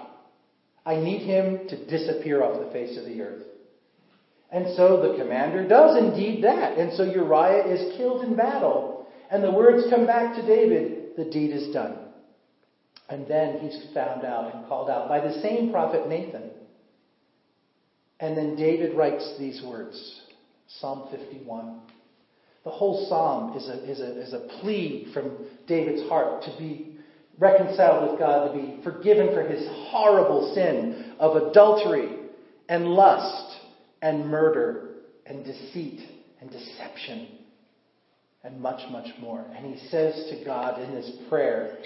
I 0.87 0.96
need 0.96 1.22
him 1.22 1.68
to 1.68 1.87
disappear 1.87 2.42
off 2.42 2.64
the 2.64 2.72
face 2.72 2.96
of 2.96 3.05
the 3.05 3.20
earth. 3.20 3.44
And 4.51 4.74
so 4.77 5.03
the 5.03 5.18
commander 5.18 5.68
does 5.68 5.98
indeed 5.98 6.42
that. 6.44 6.79
And 6.79 6.92
so 6.94 7.03
Uriah 7.03 7.66
is 7.66 7.96
killed 7.98 8.24
in 8.24 8.35
battle. 8.35 9.07
And 9.31 9.44
the 9.44 9.51
words 9.53 9.90
come 9.90 10.07
back 10.07 10.35
to 10.37 10.46
David 10.46 10.98
the 11.18 11.24
deed 11.24 11.51
is 11.51 11.74
done. 11.74 11.98
And 13.11 13.27
then 13.27 13.59
he's 13.59 13.92
found 13.92 14.24
out 14.24 14.55
and 14.55 14.66
called 14.68 14.88
out 14.88 15.09
by 15.09 15.20
the 15.20 15.40
same 15.42 15.72
prophet 15.72 16.09
Nathan. 16.09 16.51
And 18.20 18.37
then 18.37 18.55
David 18.55 18.96
writes 18.96 19.35
these 19.38 19.61
words 19.62 20.22
Psalm 20.79 21.09
51. 21.11 21.81
The 22.68 22.74
whole 22.74 23.07
psalm 23.09 23.57
is 23.57 23.66
a, 23.66 23.90
is, 23.90 24.00
a, 24.00 24.20
is 24.20 24.35
a 24.35 24.61
plea 24.61 25.11
from 25.14 25.46
David's 25.66 26.07
heart 26.07 26.42
to 26.42 26.54
be 26.59 26.98
reconciled 27.38 28.11
with 28.11 28.20
God, 28.20 28.48
to 28.48 28.52
be 28.52 28.83
forgiven 28.85 29.33
for 29.33 29.40
his 29.40 29.66
horrible 29.88 30.52
sin 30.54 31.14
of 31.18 31.48
adultery 31.48 32.14
and 32.68 32.85
lust 32.85 33.59
and 34.02 34.26
murder 34.26 34.96
and 35.24 35.46
deceit 35.46 36.11
and 36.42 36.50
deception 36.50 37.38
and 38.44 38.61
much, 38.61 38.83
much 38.90 39.18
more. 39.18 39.46
And 39.57 39.64
he 39.64 39.88
says 39.88 40.28
to 40.28 40.44
God 40.44 40.78
in 40.78 40.90
his 40.90 41.11
prayer, 41.31 41.78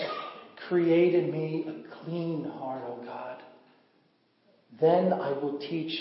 Create 0.68 1.14
in 1.14 1.30
me 1.30 1.64
a 1.68 2.02
clean 2.02 2.42
heart, 2.58 2.82
O 2.86 3.04
God. 3.04 3.40
Then 4.80 5.12
I 5.12 5.30
will 5.30 5.60
teach 5.60 5.96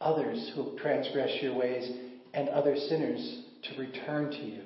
others 0.00 0.50
who 0.56 0.76
transgress 0.80 1.30
your 1.40 1.54
ways 1.54 1.88
and 2.34 2.48
other 2.48 2.74
sinners 2.74 3.44
to 3.68 3.80
return 3.80 4.30
to 4.30 4.44
you. 4.44 4.62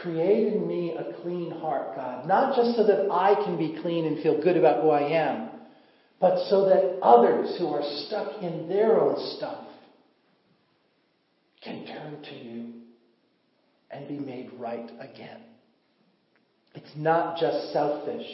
Create 0.00 0.52
in 0.52 0.66
me 0.66 0.96
a 0.96 1.20
clean 1.22 1.50
heart, 1.50 1.96
God, 1.96 2.26
not 2.26 2.54
just 2.54 2.76
so 2.76 2.86
that 2.86 3.10
I 3.10 3.34
can 3.44 3.58
be 3.58 3.78
clean 3.82 4.06
and 4.06 4.22
feel 4.22 4.40
good 4.40 4.56
about 4.56 4.82
who 4.82 4.90
I 4.90 5.08
am, 5.10 5.50
but 6.20 6.48
so 6.48 6.66
that 6.68 6.98
others 7.02 7.56
who 7.58 7.68
are 7.68 7.82
stuck 8.06 8.42
in 8.42 8.68
their 8.68 9.00
own 9.00 9.16
stuff 9.36 9.64
can 11.62 11.84
turn 11.86 12.22
to 12.22 12.34
you 12.34 12.72
and 13.90 14.06
be 14.06 14.18
made 14.18 14.50
right 14.56 14.90
again. 15.00 15.40
It's 16.74 16.92
not 16.96 17.38
just 17.38 17.72
selfish. 17.72 18.26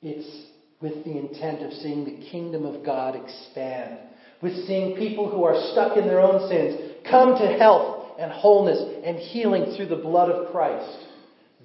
It's 0.00 0.46
with 0.80 1.04
the 1.04 1.18
intent 1.18 1.62
of 1.62 1.72
seeing 1.72 2.04
the 2.04 2.26
kingdom 2.30 2.64
of 2.64 2.84
God 2.84 3.14
expand, 3.14 3.98
with 4.42 4.54
seeing 4.66 4.96
people 4.96 5.30
who 5.30 5.44
are 5.44 5.70
stuck 5.72 5.96
in 5.96 6.06
their 6.06 6.20
own 6.20 6.48
sins 6.48 6.92
come 7.10 7.36
to 7.36 7.58
health 7.58 7.93
and 8.18 8.32
wholeness 8.32 8.82
and 9.04 9.16
healing 9.16 9.74
through 9.76 9.86
the 9.86 9.96
blood 9.96 10.30
of 10.30 10.52
Christ. 10.52 11.06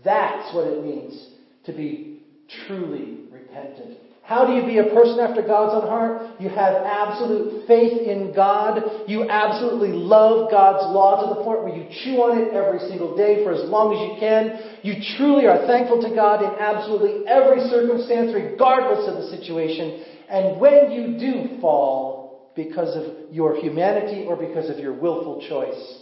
That's 0.03 0.53
what 0.53 0.67
it 0.67 0.83
means 0.83 1.27
to 1.65 1.73
be 1.73 2.21
truly 2.67 3.19
repentant 3.31 3.97
how 4.29 4.45
do 4.45 4.53
you 4.53 4.61
be 4.61 4.77
a 4.77 4.93
person 4.93 5.17
after 5.19 5.41
God's 5.41 5.73
own 5.73 5.89
heart? 5.89 6.39
You 6.39 6.49
have 6.49 6.85
absolute 6.85 7.65
faith 7.65 7.97
in 7.97 8.31
God. 8.31 9.09
You 9.09 9.25
absolutely 9.27 9.89
love 9.89 10.51
God's 10.51 10.85
law 10.93 11.25
to 11.25 11.33
the 11.33 11.41
point 11.41 11.65
where 11.65 11.73
you 11.73 11.89
chew 12.05 12.21
on 12.21 12.37
it 12.37 12.53
every 12.53 12.77
single 12.85 13.17
day 13.17 13.43
for 13.43 13.57
as 13.57 13.67
long 13.67 13.89
as 13.89 13.99
you 14.05 14.21
can. 14.21 14.77
You 14.85 15.01
truly 15.17 15.47
are 15.49 15.65
thankful 15.65 15.97
to 16.05 16.13
God 16.13 16.45
in 16.45 16.53
absolutely 16.61 17.25
every 17.25 17.73
circumstance, 17.73 18.29
regardless 18.29 19.09
of 19.09 19.17
the 19.17 19.33
situation. 19.33 20.05
And 20.29 20.61
when 20.61 20.93
you 20.93 21.17
do 21.17 21.57
fall 21.59 22.53
because 22.55 22.93
of 22.93 23.33
your 23.33 23.57
humanity 23.57 24.29
or 24.29 24.37
because 24.37 24.69
of 24.69 24.77
your 24.77 24.93
willful 24.93 25.41
choice, 25.49 25.98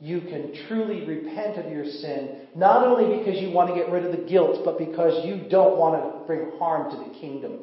you 0.00 0.20
can 0.20 0.52
truly 0.68 1.06
repent 1.06 1.58
of 1.58 1.70
your 1.72 1.84
sin, 1.84 2.48
not 2.54 2.86
only 2.86 3.18
because 3.18 3.40
you 3.40 3.50
want 3.50 3.70
to 3.70 3.74
get 3.74 3.90
rid 3.90 4.04
of 4.04 4.12
the 4.12 4.28
guilt, 4.28 4.60
but 4.64 4.78
because 4.78 5.24
you 5.24 5.48
don't 5.48 5.78
want 5.78 5.94
to 5.94 6.26
bring 6.26 6.58
harm 6.58 6.90
to 6.90 6.96
the 6.96 7.18
kingdom. 7.18 7.60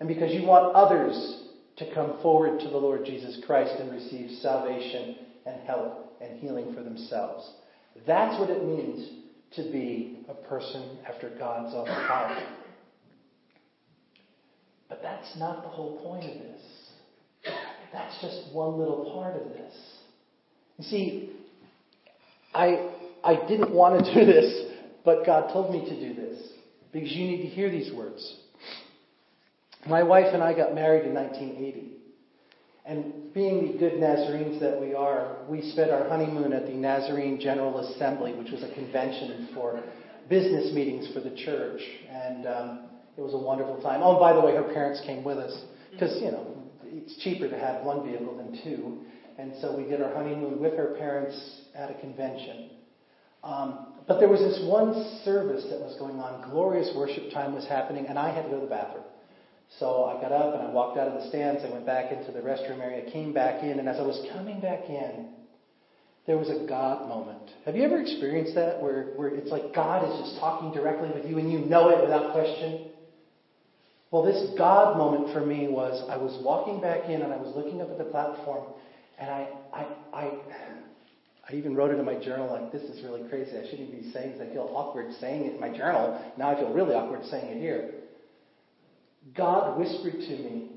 And 0.00 0.08
because 0.08 0.32
you 0.32 0.46
want 0.46 0.74
others 0.74 1.44
to 1.76 1.94
come 1.94 2.18
forward 2.22 2.60
to 2.60 2.68
the 2.68 2.76
Lord 2.76 3.04
Jesus 3.04 3.42
Christ 3.46 3.74
and 3.78 3.90
receive 3.90 4.38
salvation 4.40 5.16
and 5.44 5.60
help 5.66 6.16
and 6.20 6.38
healing 6.40 6.74
for 6.74 6.82
themselves. 6.82 7.50
That's 8.06 8.38
what 8.40 8.50
it 8.50 8.64
means 8.64 9.10
to 9.56 9.62
be 9.70 10.20
a 10.28 10.34
person 10.34 10.98
after 11.06 11.30
God's 11.38 11.74
own 11.74 11.86
heart. 11.86 12.42
But 14.88 15.02
that's 15.02 15.36
not 15.38 15.62
the 15.62 15.68
whole 15.68 16.00
point 16.02 16.24
of 16.24 16.38
this. 16.38 16.62
That's 17.92 18.20
just 18.20 18.54
one 18.54 18.78
little 18.78 19.12
part 19.14 19.36
of 19.36 19.48
this. 19.48 19.72
You 20.78 20.84
see, 20.84 21.30
I, 22.56 22.90
I 23.22 23.46
didn't 23.46 23.72
want 23.72 24.04
to 24.04 24.14
do 24.14 24.24
this, 24.24 24.72
but 25.04 25.26
God 25.26 25.52
told 25.52 25.72
me 25.72 25.88
to 25.88 26.08
do 26.08 26.14
this 26.14 26.42
because 26.92 27.12
you 27.12 27.26
need 27.26 27.42
to 27.42 27.48
hear 27.48 27.70
these 27.70 27.92
words. 27.92 28.36
My 29.86 30.02
wife 30.02 30.28
and 30.32 30.42
I 30.42 30.54
got 30.54 30.74
married 30.74 31.04
in 31.04 31.14
1980. 31.14 31.92
And 32.86 33.34
being 33.34 33.72
the 33.72 33.78
good 33.78 33.94
Nazarenes 33.94 34.60
that 34.60 34.80
we 34.80 34.94
are, 34.94 35.38
we 35.48 35.70
spent 35.72 35.90
our 35.90 36.08
honeymoon 36.08 36.52
at 36.52 36.66
the 36.66 36.72
Nazarene 36.72 37.40
General 37.40 37.78
Assembly, 37.78 38.32
which 38.32 38.50
was 38.50 38.62
a 38.62 38.72
convention 38.74 39.50
for 39.54 39.82
business 40.30 40.72
meetings 40.72 41.12
for 41.12 41.20
the 41.20 41.34
church. 41.36 41.80
And 42.08 42.46
um, 42.46 42.80
it 43.18 43.20
was 43.20 43.34
a 43.34 43.38
wonderful 43.38 43.82
time. 43.82 44.00
Oh, 44.02 44.18
by 44.18 44.32
the 44.32 44.40
way, 44.40 44.54
her 44.54 44.72
parents 44.72 45.02
came 45.04 45.24
with 45.24 45.36
us 45.36 45.64
because, 45.92 46.16
you 46.22 46.30
know, 46.30 46.62
it's 46.84 47.16
cheaper 47.22 47.48
to 47.48 47.58
have 47.58 47.84
one 47.84 48.06
vehicle 48.06 48.36
than 48.36 48.60
two. 48.62 49.04
And 49.38 49.52
so 49.60 49.76
we 49.76 49.84
did 49.84 50.00
our 50.00 50.14
honeymoon 50.14 50.60
with 50.60 50.76
her 50.76 50.94
parents 50.98 51.65
at 51.76 51.90
a 51.90 52.00
convention. 52.00 52.70
Um, 53.44 53.94
but 54.08 54.18
there 54.18 54.28
was 54.28 54.40
this 54.40 54.66
one 54.68 55.22
service 55.24 55.66
that 55.70 55.80
was 55.80 55.96
going 55.98 56.20
on. 56.20 56.50
Glorious 56.50 56.92
worship 56.96 57.32
time 57.32 57.54
was 57.54 57.66
happening, 57.66 58.06
and 58.06 58.18
I 58.18 58.30
had 58.34 58.44
to 58.44 58.50
go 58.50 58.60
to 58.60 58.66
the 58.66 58.70
bathroom. 58.70 59.04
So 59.78 60.04
I 60.04 60.20
got 60.20 60.32
up 60.32 60.54
and 60.54 60.62
I 60.62 60.70
walked 60.70 60.96
out 60.96 61.08
of 61.08 61.14
the 61.14 61.28
stands. 61.28 61.64
I 61.64 61.70
went 61.70 61.86
back 61.86 62.12
into 62.12 62.32
the 62.32 62.38
restroom 62.38 62.80
area, 62.80 63.10
came 63.10 63.32
back 63.32 63.62
in, 63.62 63.78
and 63.78 63.88
as 63.88 63.98
I 63.98 64.02
was 64.02 64.20
coming 64.32 64.60
back 64.60 64.88
in, 64.88 65.26
there 66.26 66.38
was 66.38 66.50
a 66.50 66.66
God 66.68 67.08
moment. 67.08 67.50
Have 67.64 67.76
you 67.76 67.82
ever 67.82 68.00
experienced 68.00 68.54
that 68.54 68.80
where, 68.80 69.12
where 69.16 69.28
it's 69.28 69.50
like 69.50 69.74
God 69.74 70.08
is 70.08 70.18
just 70.18 70.40
talking 70.40 70.72
directly 70.72 71.10
with 71.10 71.24
you 71.24 71.38
and 71.38 71.50
you 71.50 71.60
know 71.60 71.88
it 71.90 72.02
without 72.02 72.32
question? 72.32 72.90
Well, 74.10 74.24
this 74.24 74.50
God 74.56 74.96
moment 74.96 75.32
for 75.32 75.44
me 75.44 75.68
was 75.68 76.02
I 76.08 76.16
was 76.16 76.36
walking 76.42 76.80
back 76.80 77.08
in 77.08 77.22
and 77.22 77.32
I 77.32 77.36
was 77.36 77.54
looking 77.54 77.80
up 77.80 77.90
at 77.90 77.98
the 77.98 78.04
platform 78.04 78.64
and 79.18 79.30
I, 79.30 79.48
I, 79.72 79.86
I, 80.12 80.32
I 81.48 81.54
even 81.54 81.76
wrote 81.76 81.92
it 81.92 81.98
in 81.98 82.04
my 82.04 82.16
journal 82.16 82.50
like, 82.50 82.72
this 82.72 82.82
is 82.82 83.04
really 83.04 83.28
crazy. 83.28 83.52
I 83.56 83.62
shouldn't 83.70 83.88
even 83.88 84.00
be 84.02 84.10
saying 84.10 84.32
this. 84.32 84.40
I 84.40 84.52
feel 84.52 84.70
awkward 84.74 85.12
saying 85.20 85.46
it 85.46 85.54
in 85.54 85.60
my 85.60 85.68
journal. 85.68 86.20
Now 86.36 86.50
I 86.50 86.56
feel 86.56 86.72
really 86.72 86.94
awkward 86.94 87.24
saying 87.26 87.56
it 87.56 87.60
here. 87.60 87.90
God 89.34 89.78
whispered 89.78 90.14
to 90.14 90.30
me, 90.30 90.70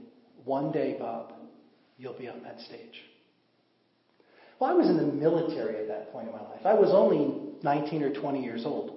one 0.45 0.71
day, 0.71 0.95
Bob, 0.99 1.33
you'll 1.97 2.17
be 2.17 2.27
on 2.27 2.43
that 2.43 2.59
stage. 2.61 3.03
Well, 4.59 4.69
I 4.69 4.73
was 4.73 4.87
in 4.87 4.97
the 4.97 5.03
military 5.03 5.77
at 5.77 5.87
that 5.87 6.11
point 6.11 6.27
in 6.27 6.33
my 6.33 6.41
life. 6.41 6.65
I 6.65 6.73
was 6.73 6.89
only 6.91 7.55
19 7.63 8.03
or 8.03 8.13
20 8.13 8.43
years 8.43 8.63
old. 8.65 8.95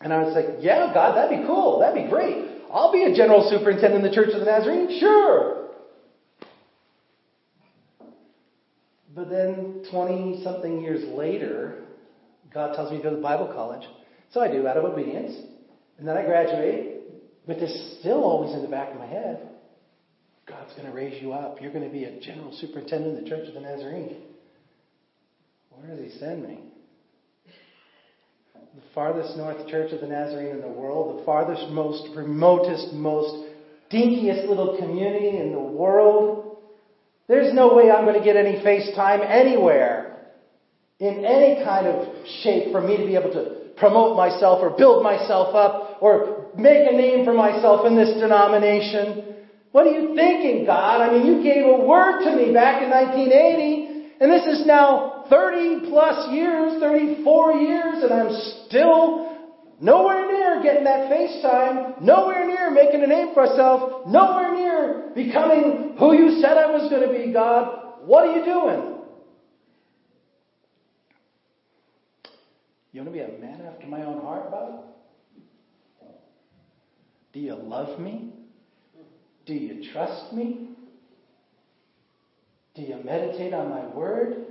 And 0.00 0.12
I 0.12 0.22
was 0.22 0.34
like, 0.34 0.56
yeah, 0.60 0.92
God, 0.92 1.16
that'd 1.16 1.38
be 1.38 1.46
cool. 1.46 1.78
That'd 1.78 2.04
be 2.04 2.10
great. 2.10 2.62
I'll 2.72 2.92
be 2.92 3.04
a 3.04 3.14
general 3.14 3.48
superintendent 3.48 4.04
in 4.04 4.10
the 4.10 4.14
Church 4.14 4.30
of 4.34 4.40
the 4.40 4.46
Nazarene. 4.46 4.98
Sure. 4.98 5.61
But 9.14 9.28
then 9.28 9.84
20 9.90 10.42
something 10.42 10.80
years 10.80 11.04
later, 11.08 11.84
God 12.52 12.74
tells 12.74 12.90
me 12.90 12.98
to 12.98 13.02
go 13.02 13.10
to 13.10 13.20
Bible 13.20 13.52
college. 13.52 13.86
So 14.30 14.40
I 14.40 14.50
do 14.50 14.66
out 14.66 14.76
of 14.76 14.84
obedience. 14.84 15.34
And 15.98 16.08
then 16.08 16.16
I 16.16 16.24
graduate. 16.24 17.46
But 17.46 17.58
there's 17.58 17.96
still 18.00 18.24
always 18.24 18.54
in 18.54 18.62
the 18.62 18.68
back 18.68 18.90
of 18.92 18.98
my 18.98 19.06
head 19.06 19.48
God's 20.48 20.72
going 20.72 20.86
to 20.86 20.92
raise 20.92 21.22
you 21.22 21.32
up. 21.32 21.60
You're 21.60 21.72
going 21.72 21.84
to 21.84 21.92
be 21.92 22.04
a 22.04 22.20
general 22.20 22.56
superintendent 22.60 23.18
of 23.18 23.24
the 23.24 23.30
Church 23.30 23.48
of 23.48 23.54
the 23.54 23.60
Nazarene. 23.60 24.22
Where 25.70 25.88
does 25.88 26.12
He 26.12 26.18
send 26.18 26.42
me? 26.42 26.58
The 28.74 28.82
farthest 28.94 29.36
north 29.36 29.68
church 29.68 29.92
of 29.92 30.00
the 30.00 30.06
Nazarene 30.06 30.50
in 30.50 30.60
the 30.60 30.68
world, 30.68 31.20
the 31.20 31.24
farthest, 31.24 31.70
most 31.70 32.08
remotest, 32.16 32.92
most 32.94 33.50
dinkiest 33.92 34.48
little 34.48 34.78
community 34.78 35.36
in 35.36 35.52
the 35.52 35.60
world. 35.60 36.41
There's 37.28 37.54
no 37.54 37.74
way 37.74 37.90
I'm 37.90 38.04
going 38.04 38.18
to 38.18 38.24
get 38.24 38.36
any 38.36 38.62
FaceTime 38.62 39.24
anywhere 39.28 40.30
in 40.98 41.24
any 41.24 41.64
kind 41.64 41.86
of 41.86 42.08
shape 42.42 42.72
for 42.72 42.80
me 42.80 42.96
to 42.96 43.06
be 43.06 43.16
able 43.16 43.32
to 43.32 43.62
promote 43.76 44.16
myself 44.16 44.60
or 44.62 44.70
build 44.76 45.02
myself 45.02 45.54
up 45.54 45.98
or 46.00 46.46
make 46.56 46.86
a 46.88 46.92
name 46.92 47.24
for 47.24 47.32
myself 47.32 47.86
in 47.86 47.96
this 47.96 48.20
denomination. 48.20 49.34
What 49.72 49.86
are 49.86 49.90
you 49.90 50.14
thinking, 50.14 50.66
God? 50.66 51.00
I 51.00 51.12
mean, 51.12 51.26
you 51.26 51.42
gave 51.42 51.64
a 51.64 51.84
word 51.84 52.22
to 52.24 52.36
me 52.36 52.52
back 52.52 52.82
in 52.82 52.90
1980, 52.90 54.18
and 54.20 54.30
this 54.30 54.46
is 54.46 54.66
now 54.66 55.24
30 55.30 55.88
plus 55.88 56.30
years, 56.30 56.80
34 56.80 57.52
years, 57.54 58.02
and 58.04 58.12
I'm 58.12 58.66
still 58.66 59.38
nowhere 59.80 60.31
getting 60.62 60.84
that 60.84 61.10
FaceTime, 61.10 62.00
nowhere 62.02 62.46
near 62.46 62.70
making 62.70 63.02
a 63.02 63.06
name 63.06 63.34
for 63.34 63.46
myself, 63.46 64.06
nowhere 64.06 64.54
near 64.54 65.12
becoming 65.14 65.96
who 65.98 66.14
you 66.14 66.40
said 66.40 66.56
I 66.56 66.70
was 66.70 66.90
going 66.90 67.06
to 67.06 67.12
be, 67.12 67.32
God. 67.32 68.04
What 68.04 68.26
are 68.26 68.38
you 68.38 68.44
doing? 68.44 68.92
You 72.92 73.00
want 73.00 73.08
to 73.08 73.12
be 73.12 73.20
a 73.20 73.38
man 73.38 73.62
after 73.66 73.86
my 73.86 74.04
own 74.04 74.20
heart, 74.20 74.50
Bob? 74.50 74.84
Do 77.32 77.40
you 77.40 77.54
love 77.54 77.98
me? 77.98 78.34
Do 79.46 79.54
you 79.54 79.90
trust 79.92 80.32
me? 80.32 80.68
Do 82.74 82.82
you 82.82 82.98
meditate 83.04 83.54
on 83.54 83.70
my 83.70 83.86
word? 83.94 84.46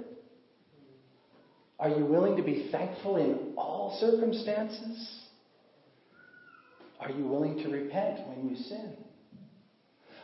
Are 1.80 1.90
you 1.90 2.06
willing 2.06 2.38
to 2.38 2.44
be 2.44 2.70
thankful 2.72 3.18
in 3.18 3.54
all 3.58 3.98
circumstances? 4.00 5.21
Are 7.02 7.10
you 7.10 7.26
willing 7.26 7.58
to 7.64 7.70
repent 7.70 8.28
when 8.28 8.48
you 8.48 8.56
sin? 8.56 8.96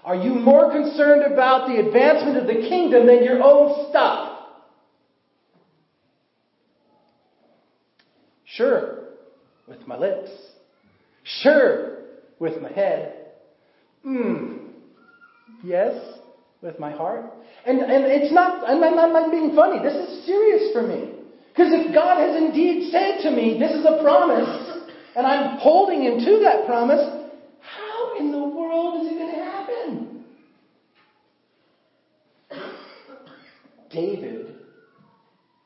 Are 0.03 0.15
you 0.15 0.35
more 0.35 0.71
concerned 0.71 1.23
about 1.31 1.67
the 1.67 1.79
advancement 1.85 2.37
of 2.37 2.47
the 2.47 2.67
kingdom 2.69 3.07
than 3.07 3.23
your 3.23 3.41
own 3.43 3.89
stuff? 3.89 4.37
Sure, 8.45 8.99
with 9.67 9.85
my 9.87 9.97
lips. 9.97 10.29
Sure, 11.23 11.97
with 12.39 12.61
my 12.61 12.71
head. 12.71 13.25
Hmm. 14.03 14.57
Yes, 15.63 15.93
with 16.61 16.79
my 16.79 16.91
heart. 16.91 17.25
And, 17.65 17.79
and 17.79 18.05
it's 18.05 18.33
not, 18.33 18.67
I'm 18.67 18.79
not, 18.79 18.97
I'm 18.97 19.13
not 19.13 19.31
being 19.31 19.55
funny. 19.55 19.83
This 19.83 19.93
is 19.93 20.25
serious 20.25 20.71
for 20.71 20.83
me. 20.83 21.15
Because 21.49 21.73
if 21.73 21.93
God 21.93 22.19
has 22.19 22.35
indeed 22.37 22.91
said 22.91 23.23
to 23.23 23.31
me, 23.31 23.57
this 23.59 23.71
is 23.71 23.83
a 23.83 24.01
promise, 24.01 24.66
and 25.17 25.25
I'm 25.25 25.57
holding 25.57 26.03
him 26.03 26.19
to 26.19 26.39
that 26.43 26.67
promise, 26.67 27.25
how 27.59 28.19
in 28.19 28.31
the 28.31 28.37
world 28.37 29.01
is 29.03 29.11
it 29.11 29.15
going 29.17 29.33
to 29.33 29.43
happen? 29.43 30.23
David 33.89 34.57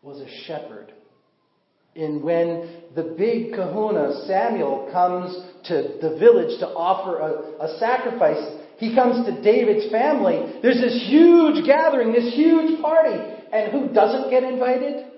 was 0.02 0.22
a 0.22 0.46
shepherd. 0.46 0.94
And 1.98 2.24
when 2.24 2.84
the 2.96 3.04
big 3.18 3.54
kahuna, 3.54 4.24
Samuel, 4.26 4.90
comes 4.94 5.36
to 5.66 5.98
the 6.02 6.18
village 6.18 6.58
to 6.60 6.68
offer 6.68 7.20
a, 7.20 7.66
a 7.66 7.78
sacrifice, 7.78 8.42
he 8.78 8.96
comes 8.96 9.26
to 9.26 9.42
David's 9.44 9.92
family. 9.92 10.60
There's 10.62 10.80
this 10.80 11.06
huge 11.10 11.66
gathering, 11.66 12.14
this 12.14 12.34
huge 12.34 12.82
party. 12.82 13.20
And 13.52 13.74
who 13.74 13.94
doesn't 13.94 14.30
get 14.30 14.44
invited? 14.44 15.11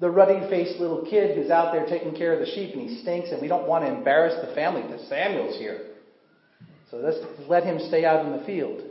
The 0.00 0.10
ruddy 0.10 0.48
faced 0.48 0.78
little 0.78 1.04
kid 1.08 1.36
who's 1.36 1.50
out 1.50 1.72
there 1.72 1.86
taking 1.86 2.14
care 2.14 2.32
of 2.32 2.40
the 2.40 2.46
sheep 2.46 2.74
and 2.74 2.88
he 2.88 3.02
stinks, 3.02 3.30
and 3.30 3.42
we 3.42 3.48
don't 3.48 3.66
want 3.66 3.84
to 3.84 3.92
embarrass 3.92 4.34
the 4.46 4.54
family 4.54 4.82
because 4.82 5.08
Samuel's 5.08 5.58
here. 5.58 5.86
So 6.90 6.98
let's 6.98 7.18
let 7.48 7.64
him 7.64 7.80
stay 7.88 8.04
out 8.04 8.24
in 8.24 8.32
the 8.32 8.44
field. 8.44 8.82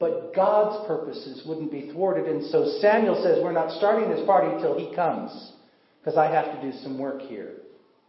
But 0.00 0.34
God's 0.34 0.86
purposes 0.86 1.44
wouldn't 1.46 1.70
be 1.70 1.92
thwarted, 1.92 2.26
and 2.26 2.44
so 2.50 2.78
Samuel 2.80 3.22
says, 3.22 3.38
We're 3.42 3.52
not 3.52 3.78
starting 3.78 4.10
this 4.10 4.26
party 4.26 4.60
till 4.60 4.76
he 4.76 4.94
comes, 4.94 5.52
because 6.00 6.18
I 6.18 6.26
have 6.26 6.60
to 6.60 6.60
do 6.60 6.76
some 6.78 6.98
work 6.98 7.22
here. 7.22 7.52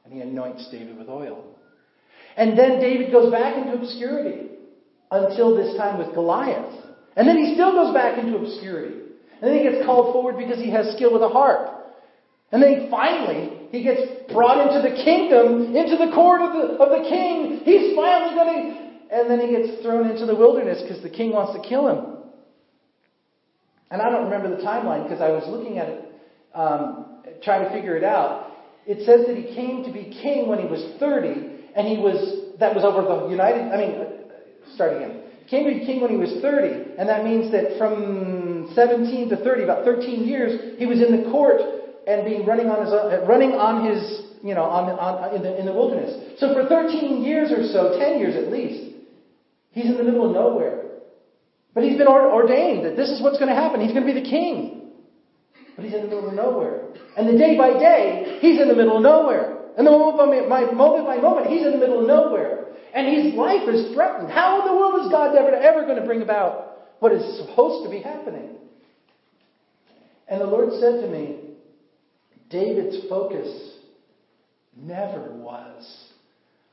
And 0.03 0.13
he 0.13 0.21
anoints 0.21 0.69
David 0.71 0.97
with 0.97 1.07
oil. 1.07 1.55
And 2.35 2.57
then 2.57 2.79
David 2.79 3.11
goes 3.11 3.31
back 3.31 3.55
into 3.55 3.79
obscurity 3.79 4.49
until 5.09 5.55
this 5.55 5.77
time 5.77 5.97
with 5.97 6.13
Goliath. 6.13 6.73
And 7.15 7.27
then 7.27 7.37
he 7.37 7.53
still 7.53 7.71
goes 7.71 7.93
back 7.93 8.17
into 8.17 8.37
obscurity. 8.37 8.97
And 9.41 9.43
then 9.43 9.57
he 9.57 9.63
gets 9.63 9.85
called 9.85 10.13
forward 10.13 10.37
because 10.37 10.57
he 10.57 10.71
has 10.71 10.93
skill 10.95 11.13
with 11.13 11.21
a 11.21 11.29
harp. 11.29 11.74
And 12.51 12.61
then 12.61 12.87
finally, 12.89 13.67
he 13.71 13.83
gets 13.83 14.31
brought 14.31 14.61
into 14.67 14.87
the 14.87 14.95
kingdom, 15.03 15.75
into 15.75 15.97
the 15.97 16.13
court 16.13 16.41
of 16.41 16.53
the, 16.53 16.83
of 16.83 16.89
the 16.89 17.09
king. 17.09 17.61
He's 17.65 17.95
finally 17.95 18.35
going 18.35 18.53
to 18.53 18.85
and 19.11 19.29
then 19.29 19.39
he 19.39 19.47
gets 19.47 19.81
thrown 19.81 20.09
into 20.09 20.25
the 20.25 20.35
wilderness 20.35 20.81
because 20.81 21.01
the 21.03 21.09
king 21.09 21.31
wants 21.31 21.53
to 21.53 21.67
kill 21.67 21.87
him. 21.87 22.17
And 23.91 24.01
I 24.01 24.09
don't 24.09 24.25
remember 24.25 24.55
the 24.55 24.63
timeline 24.63 25.03
because 25.03 25.21
I 25.21 25.29
was 25.29 25.43
looking 25.47 25.77
at 25.77 25.87
it, 25.87 26.11
um, 26.53 27.05
trying 27.43 27.65
to 27.65 27.71
figure 27.71 27.95
it 27.95 28.03
out. 28.03 28.51
It 28.85 29.05
says 29.05 29.27
that 29.27 29.37
he 29.37 29.55
came 29.55 29.83
to 29.83 29.91
be 29.91 30.17
king 30.21 30.47
when 30.47 30.59
he 30.59 30.65
was 30.65 30.83
30, 30.99 31.27
and 31.75 31.87
he 31.87 31.97
was, 31.97 32.57
that 32.59 32.73
was 32.73 32.83
over 32.83 33.01
the 33.03 33.29
United, 33.29 33.71
I 33.71 33.77
mean, 33.77 33.95
uh, 34.01 34.75
start 34.75 34.97
again. 34.97 35.21
Came 35.49 35.65
to 35.65 35.79
be 35.79 35.85
king 35.85 36.01
when 36.01 36.09
he 36.09 36.17
was 36.17 36.41
30, 36.41 36.97
and 36.97 37.07
that 37.07 37.23
means 37.23 37.51
that 37.51 37.77
from 37.77 38.71
17 38.73 39.29
to 39.29 39.37
30, 39.37 39.63
about 39.63 39.85
13 39.85 40.25
years, 40.25 40.77
he 40.79 40.85
was 40.85 40.99
in 41.01 41.15
the 41.15 41.29
court 41.29 41.61
and 42.07 42.25
being 42.25 42.45
running 42.45 42.67
on 42.67 42.85
his, 42.85 42.93
uh, 42.93 43.25
running 43.27 43.51
on 43.51 43.85
his, 43.89 44.21
you 44.43 44.53
know, 44.53 44.63
on, 44.63 44.89
on, 44.89 45.35
in, 45.35 45.41
the, 45.41 45.59
in 45.59 45.65
the 45.65 45.73
wilderness. 45.73 46.39
So 46.39 46.53
for 46.53 46.67
13 46.67 47.23
years 47.23 47.51
or 47.51 47.65
so, 47.67 47.97
10 47.97 48.19
years 48.19 48.35
at 48.35 48.51
least, 48.51 48.95
He's 49.75 49.87
in 49.87 49.97
the 49.97 50.03
middle 50.03 50.25
of 50.25 50.31
nowhere. 50.31 50.83
But 51.73 51.83
he's 51.83 51.97
been 51.97 52.07
ordained 52.07 52.85
that 52.85 52.95
this 52.95 53.09
is 53.09 53.21
what's 53.21 53.37
going 53.37 53.49
to 53.49 53.55
happen. 53.55 53.81
He's 53.81 53.91
going 53.91 54.07
to 54.07 54.13
be 54.13 54.17
the 54.17 54.27
king. 54.27 54.93
But 55.75 55.83
he's 55.83 55.93
in 55.93 56.03
the 56.03 56.07
middle 56.07 56.29
of 56.29 56.33
nowhere. 56.33 56.95
And 57.17 57.27
the 57.27 57.37
day 57.37 57.57
by 57.57 57.77
day, 57.77 58.39
he's 58.39 58.61
in 58.61 58.69
the 58.69 58.73
middle 58.73 58.95
of 58.95 59.03
nowhere. 59.03 59.59
And 59.77 59.85
the 59.85 59.91
moment 59.91 60.47
by, 60.47 60.71
moment 60.71 61.05
by 61.05 61.17
moment, 61.17 61.47
he's 61.47 61.65
in 61.65 61.73
the 61.73 61.77
middle 61.77 61.99
of 61.99 62.07
nowhere. 62.07 62.67
And 62.93 63.13
his 63.13 63.35
life 63.35 63.67
is 63.67 63.93
threatened. 63.93 64.31
How 64.31 64.61
in 64.61 64.67
the 64.71 64.73
world 64.73 65.05
is 65.05 65.11
God 65.11 65.35
ever, 65.35 65.53
ever 65.53 65.83
going 65.85 65.99
to 65.99 66.07
bring 66.07 66.21
about 66.21 66.95
what 66.99 67.11
is 67.11 67.37
supposed 67.37 67.83
to 67.83 67.91
be 67.91 67.99
happening? 67.99 68.55
And 70.29 70.39
the 70.39 70.47
Lord 70.47 70.69
said 70.79 71.01
to 71.01 71.07
me, 71.09 71.44
David's 72.49 73.07
focus 73.09 73.73
never 74.75 75.33
was, 75.33 76.09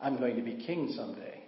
I'm 0.00 0.18
going 0.18 0.36
to 0.36 0.42
be 0.42 0.64
king 0.66 0.92
someday. 0.96 1.42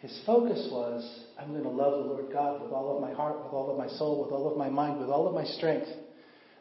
His 0.00 0.20
focus 0.26 0.68
was, 0.70 1.24
I'm 1.40 1.52
going 1.52 1.62
to 1.62 1.70
love 1.70 2.04
the 2.04 2.10
Lord 2.10 2.26
God 2.32 2.62
with 2.62 2.72
all 2.72 2.94
of 2.94 3.02
my 3.02 3.14
heart, 3.14 3.42
with 3.42 3.52
all 3.52 3.70
of 3.70 3.78
my 3.78 3.88
soul, 3.96 4.22
with 4.22 4.32
all 4.32 4.50
of 4.50 4.56
my 4.56 4.68
mind, 4.68 5.00
with 5.00 5.08
all 5.08 5.26
of 5.26 5.34
my 5.34 5.44
strength. 5.44 5.88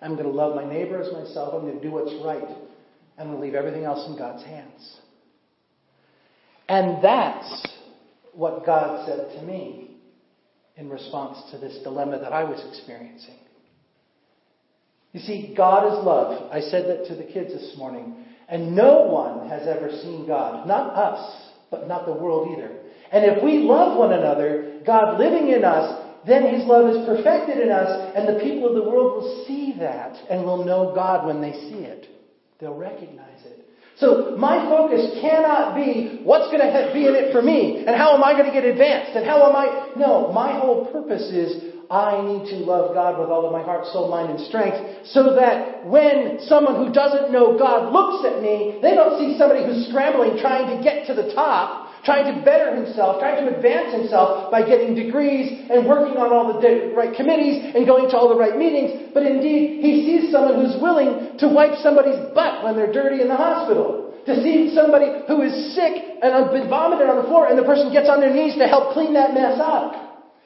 I'm 0.02 0.14
going 0.16 0.28
to 0.28 0.32
love 0.32 0.56
my 0.56 0.66
neighbor 0.66 1.02
as 1.02 1.12
myself. 1.12 1.54
I'm 1.54 1.62
going 1.62 1.80
to 1.80 1.84
do 1.84 1.92
what's 1.92 2.14
right. 2.24 2.58
I'm 3.18 3.28
going 3.28 3.38
to 3.38 3.44
leave 3.46 3.56
everything 3.56 3.84
else 3.84 4.08
in 4.08 4.18
God's 4.18 4.44
hands. 4.44 4.98
And 6.68 7.04
that's 7.04 7.68
what 8.34 8.66
God 8.66 9.08
said 9.08 9.40
to 9.40 9.46
me 9.46 9.92
in 10.78 10.90
response 10.90 11.52
to 11.52 11.58
this 11.58 11.82
dilemma 11.84 12.20
that 12.20 12.34
I 12.34 12.44
was 12.44 12.64
experiencing. 12.70 13.38
You 15.16 15.22
see, 15.22 15.54
God 15.56 15.94
is 15.94 16.06
love. 16.06 16.52
I 16.52 16.60
said 16.60 16.90
that 16.90 17.08
to 17.08 17.16
the 17.16 17.24
kids 17.24 17.54
this 17.54 17.76
morning. 17.78 18.18
And 18.50 18.76
no 18.76 19.04
one 19.04 19.48
has 19.48 19.66
ever 19.66 19.90
seen 20.04 20.28
God. 20.28 20.68
Not 20.68 20.94
us, 20.94 21.52
but 21.72 21.88
not 21.88 22.06
the 22.06 22.12
world 22.12 22.50
either. 22.52 22.78
And 23.14 23.24
if 23.24 23.42
we 23.42 23.60
love 23.60 23.98
one 23.98 24.12
another, 24.12 24.82
God 24.86 25.18
living 25.18 25.48
in 25.48 25.64
us, 25.64 26.04
then 26.28 26.54
His 26.54 26.68
love 26.68 26.94
is 26.94 27.06
perfected 27.06 27.60
in 27.64 27.72
us, 27.72 28.12
and 28.14 28.28
the 28.28 28.44
people 28.44 28.68
of 28.68 28.76
the 28.76 28.90
world 28.90 29.24
will 29.24 29.46
see 29.48 29.74
that 29.80 30.18
and 30.30 30.44
will 30.44 30.66
know 30.66 30.92
God 30.94 31.26
when 31.26 31.40
they 31.40 31.54
see 31.54 31.88
it. 31.88 32.08
They'll 32.60 32.76
recognize 32.76 33.40
it. 33.46 33.66
So 33.96 34.36
my 34.38 34.68
focus 34.68 35.18
cannot 35.22 35.76
be 35.76 36.20
what's 36.26 36.52
going 36.52 36.60
to 36.60 36.92
be 36.94 37.08
in 37.08 37.16
it 37.16 37.32
for 37.32 37.42
me, 37.42 37.86
and 37.88 37.96
how 37.96 38.14
am 38.16 38.24
I 38.24 38.34
going 38.34 38.48
to 38.48 38.52
get 38.52 38.66
advanced, 38.66 39.16
and 39.16 39.26
how 39.26 39.48
am 39.48 39.56
I. 39.56 39.94
No, 39.96 40.34
my 40.34 40.60
whole 40.60 40.92
purpose 40.92 41.32
is 41.32 41.75
I 41.90 42.22
need 42.22 42.50
to 42.50 42.58
love 42.66 42.94
God 42.94 43.20
with 43.20 43.30
all 43.30 43.46
of 43.46 43.52
my 43.52 43.62
heart, 43.62 43.86
soul, 43.88 44.10
mind, 44.10 44.32
and 44.32 44.40
strength, 44.48 45.08
so 45.10 45.36
that 45.36 45.86
when 45.86 46.40
someone 46.48 46.76
who 46.76 46.92
doesn't 46.92 47.32
know 47.32 47.58
God 47.58 47.94
looks 47.94 48.26
at 48.26 48.42
me, 48.42 48.80
they 48.82 48.96
don't 48.96 49.20
see 49.20 49.38
somebody 49.38 49.66
who's 49.66 49.88
scrambling 49.90 50.38
trying 50.42 50.76
to 50.76 50.84
get 50.84 51.08
to 51.08 51.14
the 51.14 51.34
top 51.34 51.86
trying 52.06 52.30
to 52.30 52.46
better 52.46 52.78
himself, 52.78 53.20
trying 53.20 53.42
to 53.44 53.50
advance 53.50 53.92
himself 53.92 54.54
by 54.54 54.62
getting 54.62 54.94
degrees 54.94 55.66
and 55.68 55.90
working 55.90 56.16
on 56.22 56.30
all 56.30 56.54
the 56.54 56.94
right 56.94 57.18
committees 57.18 57.74
and 57.74 57.90
going 57.90 58.08
to 58.08 58.16
all 58.16 58.30
the 58.30 58.38
right 58.38 58.56
meetings. 58.56 59.10
But 59.12 59.26
indeed, 59.26 59.82
he 59.82 60.06
sees 60.06 60.32
someone 60.32 60.62
who's 60.62 60.78
willing 60.80 61.42
to 61.42 61.50
wipe 61.50 61.82
somebody's 61.82 62.22
butt 62.38 62.64
when 62.64 62.78
they're 62.78 62.94
dirty 62.94 63.26
in 63.26 63.28
the 63.28 63.36
hospital. 63.36 64.14
To 64.30 64.42
see 64.42 64.74
somebody 64.74 65.26
who 65.28 65.42
is 65.42 65.74
sick 65.74 66.22
and 66.22 66.30
has 66.34 66.50
been 66.54 66.70
vomited 66.70 67.10
on 67.10 67.18
the 67.18 67.28
floor 67.28 67.50
and 67.50 67.58
the 67.58 67.66
person 67.66 67.92
gets 67.92 68.10
on 68.10 68.22
their 68.22 68.34
knees 68.34 68.56
to 68.58 68.70
help 68.70 68.94
clean 68.94 69.14
that 69.14 69.34
mess 69.34 69.58
up. 69.58 70.05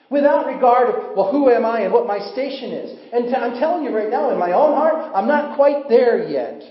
Without 0.10 0.48
regard 0.48 0.90
of, 0.90 1.16
well, 1.16 1.32
who 1.32 1.50
am 1.50 1.66
I 1.66 1.82
and 1.82 1.94
what 1.94 2.08
my 2.08 2.20
station 2.32 2.72
is. 2.72 3.00
And 3.14 3.36
I'm 3.36 3.60
telling 3.60 3.84
you 3.84 3.96
right 3.96 4.10
now, 4.10 4.32
in 4.32 4.40
my 4.40 4.54
own 4.54 4.74
heart, 4.74 5.12
I'm 5.14 5.28
not 5.28 5.56
quite 5.56 5.88
there 5.88 6.28
yet. 6.28 6.64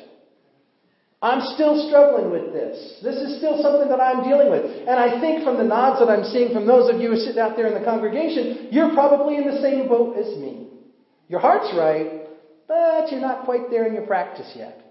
I'm 1.20 1.40
still 1.54 1.88
struggling 1.88 2.30
with 2.30 2.52
this. 2.52 2.98
This 3.02 3.16
is 3.16 3.38
still 3.38 3.60
something 3.62 3.88
that 3.88 4.00
I'm 4.00 4.22
dealing 4.22 4.50
with. 4.50 4.64
And 4.86 4.98
I 4.98 5.20
think 5.20 5.44
from 5.44 5.56
the 5.56 5.64
nods 5.64 5.98
that 5.98 6.08
I'm 6.08 6.24
seeing 6.24 6.52
from 6.52 6.66
those 6.66 6.92
of 6.92 7.00
you 7.00 7.10
who 7.10 7.16
sit 7.16 7.38
out 7.38 7.56
there 7.56 7.66
in 7.66 7.74
the 7.74 7.84
congregation, 7.84 8.68
you're 8.70 8.94
probably 8.94 9.36
in 9.36 9.46
the 9.46 9.60
same 9.60 9.88
boat 9.88 10.16
as 10.16 10.38
me. 10.38 10.68
Your 11.28 11.40
heart's 11.40 11.74
right, 11.76 12.22
but 12.68 13.10
you're 13.10 13.20
not 13.20 13.44
quite 13.44 13.70
there 13.70 13.86
in 13.86 13.94
your 13.94 14.06
practice 14.06 14.50
yet. 14.56 14.87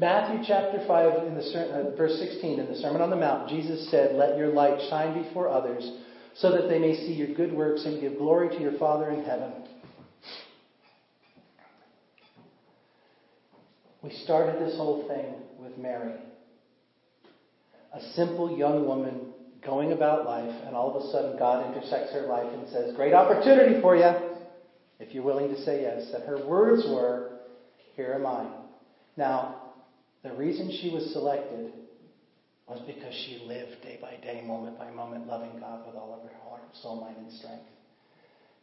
Matthew 0.00 0.44
chapter 0.46 0.84
5, 0.86 1.26
in 1.26 1.34
the, 1.34 1.40
uh, 1.40 1.96
verse 1.96 2.20
16, 2.20 2.60
in 2.60 2.68
the 2.68 2.76
Sermon 2.76 3.02
on 3.02 3.10
the 3.10 3.16
Mount, 3.16 3.48
Jesus 3.48 3.90
said, 3.90 4.14
Let 4.14 4.38
your 4.38 4.52
light 4.52 4.80
shine 4.88 5.24
before 5.24 5.48
others, 5.48 5.90
so 6.36 6.52
that 6.52 6.68
they 6.68 6.78
may 6.78 6.94
see 6.94 7.14
your 7.14 7.34
good 7.34 7.52
works 7.52 7.84
and 7.84 8.00
give 8.00 8.16
glory 8.16 8.48
to 8.50 8.62
your 8.62 8.78
Father 8.78 9.10
in 9.10 9.24
heaven. 9.24 9.52
We 14.04 14.10
started 14.22 14.64
this 14.64 14.76
whole 14.76 15.08
thing 15.08 15.34
with 15.60 15.76
Mary, 15.76 16.14
a 17.92 18.00
simple 18.14 18.56
young 18.56 18.86
woman 18.86 19.32
going 19.66 19.90
about 19.90 20.24
life, 20.24 20.62
and 20.64 20.76
all 20.76 20.96
of 20.96 21.04
a 21.04 21.10
sudden 21.10 21.36
God 21.36 21.74
intersects 21.74 22.12
her 22.12 22.22
life 22.22 22.46
and 22.52 22.68
says, 22.68 22.94
Great 22.94 23.14
opportunity 23.14 23.80
for 23.80 23.96
you, 23.96 24.12
if 25.00 25.12
you're 25.12 25.24
willing 25.24 25.48
to 25.48 25.60
say 25.64 25.82
yes. 25.82 26.08
And 26.14 26.22
her 26.22 26.46
words 26.46 26.84
were, 26.86 27.40
Here 27.96 28.12
am 28.14 28.26
I. 28.26 28.46
Now, 29.16 29.57
the 30.22 30.32
reason 30.32 30.70
she 30.82 30.90
was 30.90 31.12
selected 31.12 31.72
was 32.68 32.80
because 32.86 33.14
she 33.26 33.42
lived 33.46 33.82
day 33.82 33.98
by 34.00 34.16
day, 34.22 34.42
moment 34.46 34.78
by 34.78 34.90
moment, 34.90 35.26
loving 35.26 35.58
God 35.58 35.86
with 35.86 35.96
all 35.96 36.14
of 36.14 36.28
her 36.28 36.36
heart, 36.44 36.62
soul, 36.82 37.00
mind, 37.00 37.16
and 37.16 37.32
strength. 37.32 37.64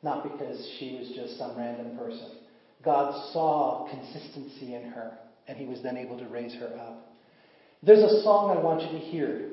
Not 0.03 0.23
because 0.23 0.75
she 0.77 0.97
was 0.99 1.11
just 1.15 1.39
some 1.39 1.57
random 1.57 1.97
person. 1.97 2.37
God 2.83 3.31
saw 3.33 3.87
consistency 3.89 4.75
in 4.75 4.83
her, 4.91 5.17
and 5.47 5.57
he 5.57 5.65
was 5.65 5.81
then 5.81 5.97
able 5.97 6.19
to 6.19 6.27
raise 6.27 6.53
her 6.55 6.77
up. 6.79 7.07
There's 7.81 8.03
a 8.03 8.21
song 8.21 8.55
I 8.55 8.61
want 8.61 8.81
you 8.81 8.99
to 8.99 9.05
hear. 9.05 9.49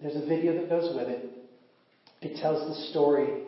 There's 0.00 0.16
a 0.16 0.26
video 0.26 0.54
that 0.54 0.68
goes 0.68 0.94
with 0.94 1.08
it. 1.08 1.30
It 2.20 2.40
tells 2.40 2.68
the 2.68 2.90
story 2.90 3.45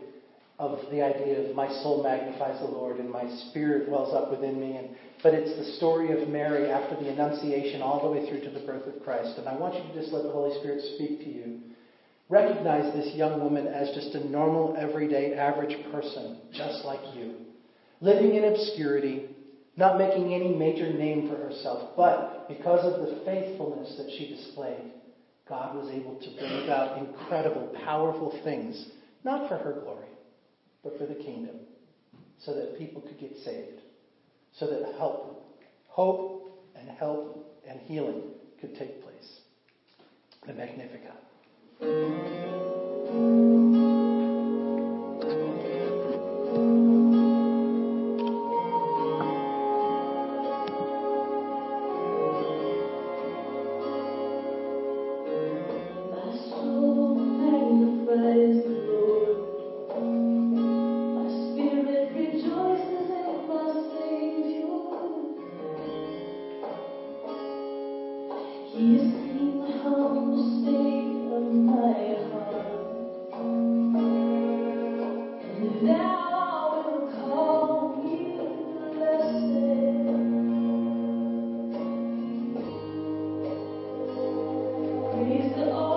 of 0.58 0.80
the 0.90 1.02
idea 1.02 1.48
of 1.48 1.54
my 1.54 1.68
soul 1.82 2.02
magnifies 2.02 2.58
the 2.60 2.66
Lord 2.66 2.98
and 2.98 3.10
my 3.10 3.28
spirit 3.48 3.88
wells 3.88 4.12
up 4.12 4.30
within 4.30 4.58
me. 4.60 4.76
And, 4.76 4.88
but 5.22 5.32
it's 5.34 5.56
the 5.56 5.76
story 5.76 6.20
of 6.20 6.28
Mary 6.28 6.70
after 6.70 6.96
the 6.96 7.10
Annunciation 7.10 7.80
all 7.80 8.02
the 8.02 8.10
way 8.10 8.28
through 8.28 8.40
to 8.40 8.50
the 8.50 8.66
birth 8.66 8.86
of 8.86 9.02
Christ. 9.02 9.38
And 9.38 9.48
I 9.48 9.56
want 9.56 9.74
you 9.74 9.82
to 9.82 10.00
just 10.00 10.12
let 10.12 10.24
the 10.24 10.30
Holy 10.30 10.58
Spirit 10.58 10.82
speak 10.96 11.20
to 11.20 11.30
you. 11.30 11.60
Recognize 12.28 12.92
this 12.92 13.14
young 13.14 13.40
woman 13.40 13.68
as 13.68 13.94
just 13.94 14.14
a 14.14 14.28
normal, 14.28 14.76
everyday, 14.76 15.34
average 15.34 15.76
person, 15.92 16.40
just 16.52 16.84
like 16.84 17.00
you. 17.14 17.36
Living 18.00 18.34
in 18.34 18.44
obscurity, 18.44 19.30
not 19.76 19.96
making 19.96 20.34
any 20.34 20.54
major 20.54 20.92
name 20.92 21.28
for 21.28 21.36
herself, 21.36 21.96
but 21.96 22.46
because 22.48 22.84
of 22.84 23.00
the 23.00 23.24
faithfulness 23.24 23.96
that 23.96 24.10
she 24.18 24.28
displayed, 24.28 24.92
God 25.48 25.74
was 25.74 25.88
able 25.90 26.18
to 26.20 26.30
bring 26.38 26.64
about 26.64 26.98
incredible, 26.98 27.74
powerful 27.84 28.38
things, 28.44 28.90
not 29.24 29.48
for 29.48 29.56
her 29.56 29.80
glory, 29.82 30.07
but 30.82 30.98
for 30.98 31.06
the 31.06 31.14
kingdom, 31.14 31.56
so 32.38 32.54
that 32.54 32.78
people 32.78 33.00
could 33.00 33.18
get 33.18 33.36
saved, 33.36 33.82
so 34.52 34.66
that 34.66 34.94
help, 34.96 35.58
hope, 35.88 36.68
and 36.76 36.88
help 36.90 37.60
and 37.68 37.80
healing 37.80 38.22
could 38.60 38.74
take 38.76 39.02
place. 39.02 39.40
The 40.46 40.54
Magnificat. 40.54 41.14
Nation. 85.24 85.87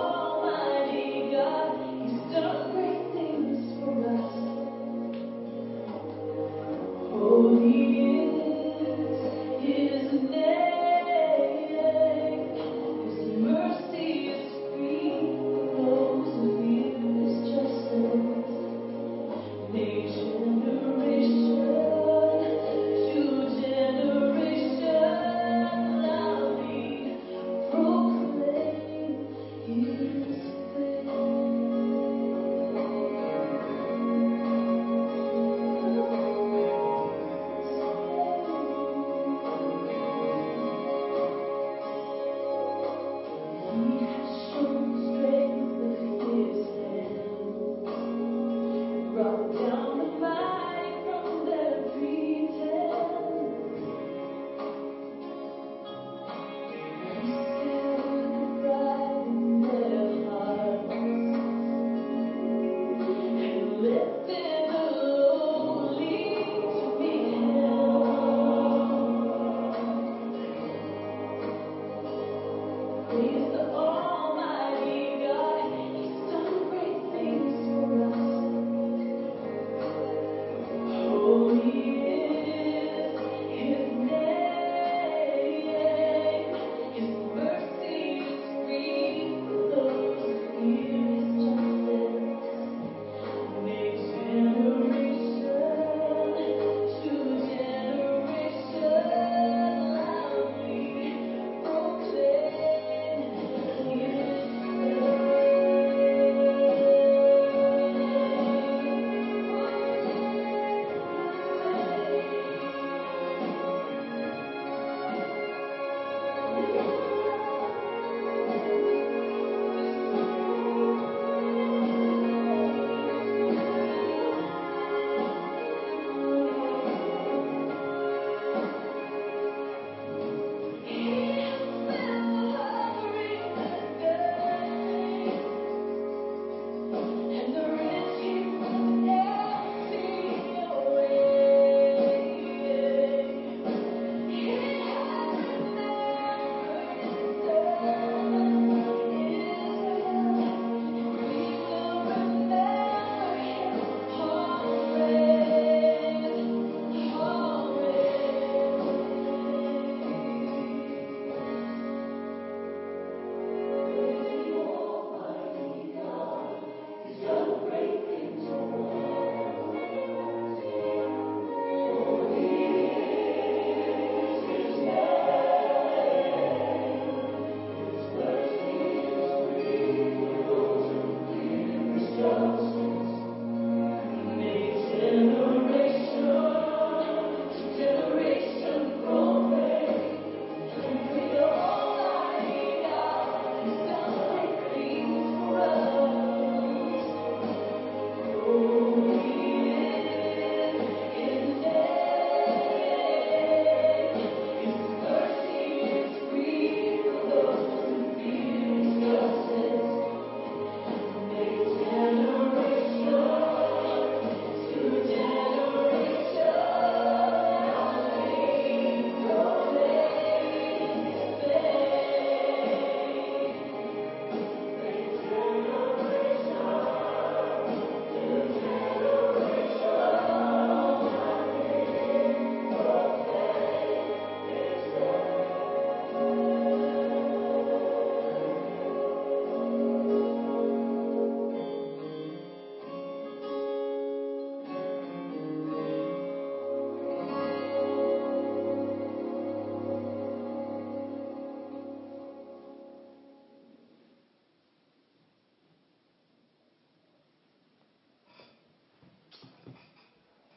Please. 73.12 73.51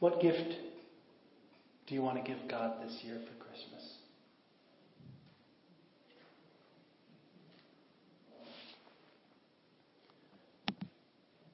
What 0.06 0.20
gift 0.20 0.54
do 1.88 1.94
you 1.96 2.00
want 2.00 2.16
to 2.16 2.22
give 2.22 2.38
God 2.48 2.80
this 2.80 2.96
year 3.02 3.18
for 3.26 3.44
Christmas? 3.44 3.94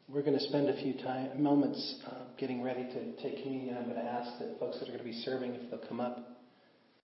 We're 0.07 0.21
going 0.21 0.39
to 0.39 0.45
spend 0.45 0.69
a 0.69 0.77
few 0.83 1.03
time, 1.03 1.43
moments 1.43 1.95
uh, 2.07 2.25
getting 2.39 2.63
ready 2.63 2.83
to 2.83 3.23
take 3.23 3.43
communion. 3.43 3.79
I'm 3.79 3.85
going 3.85 3.97
to 3.97 4.03
ask 4.03 4.39
that 4.39 4.61
folks 4.61 4.79
that 4.81 4.89
are 4.91 4.93
going 4.93 4.99
to 4.99 5.05
be 5.05 5.23
serving, 5.23 5.55
if 5.55 5.71
they'll 5.71 5.89
come 5.89 6.01
up. 6.01 6.32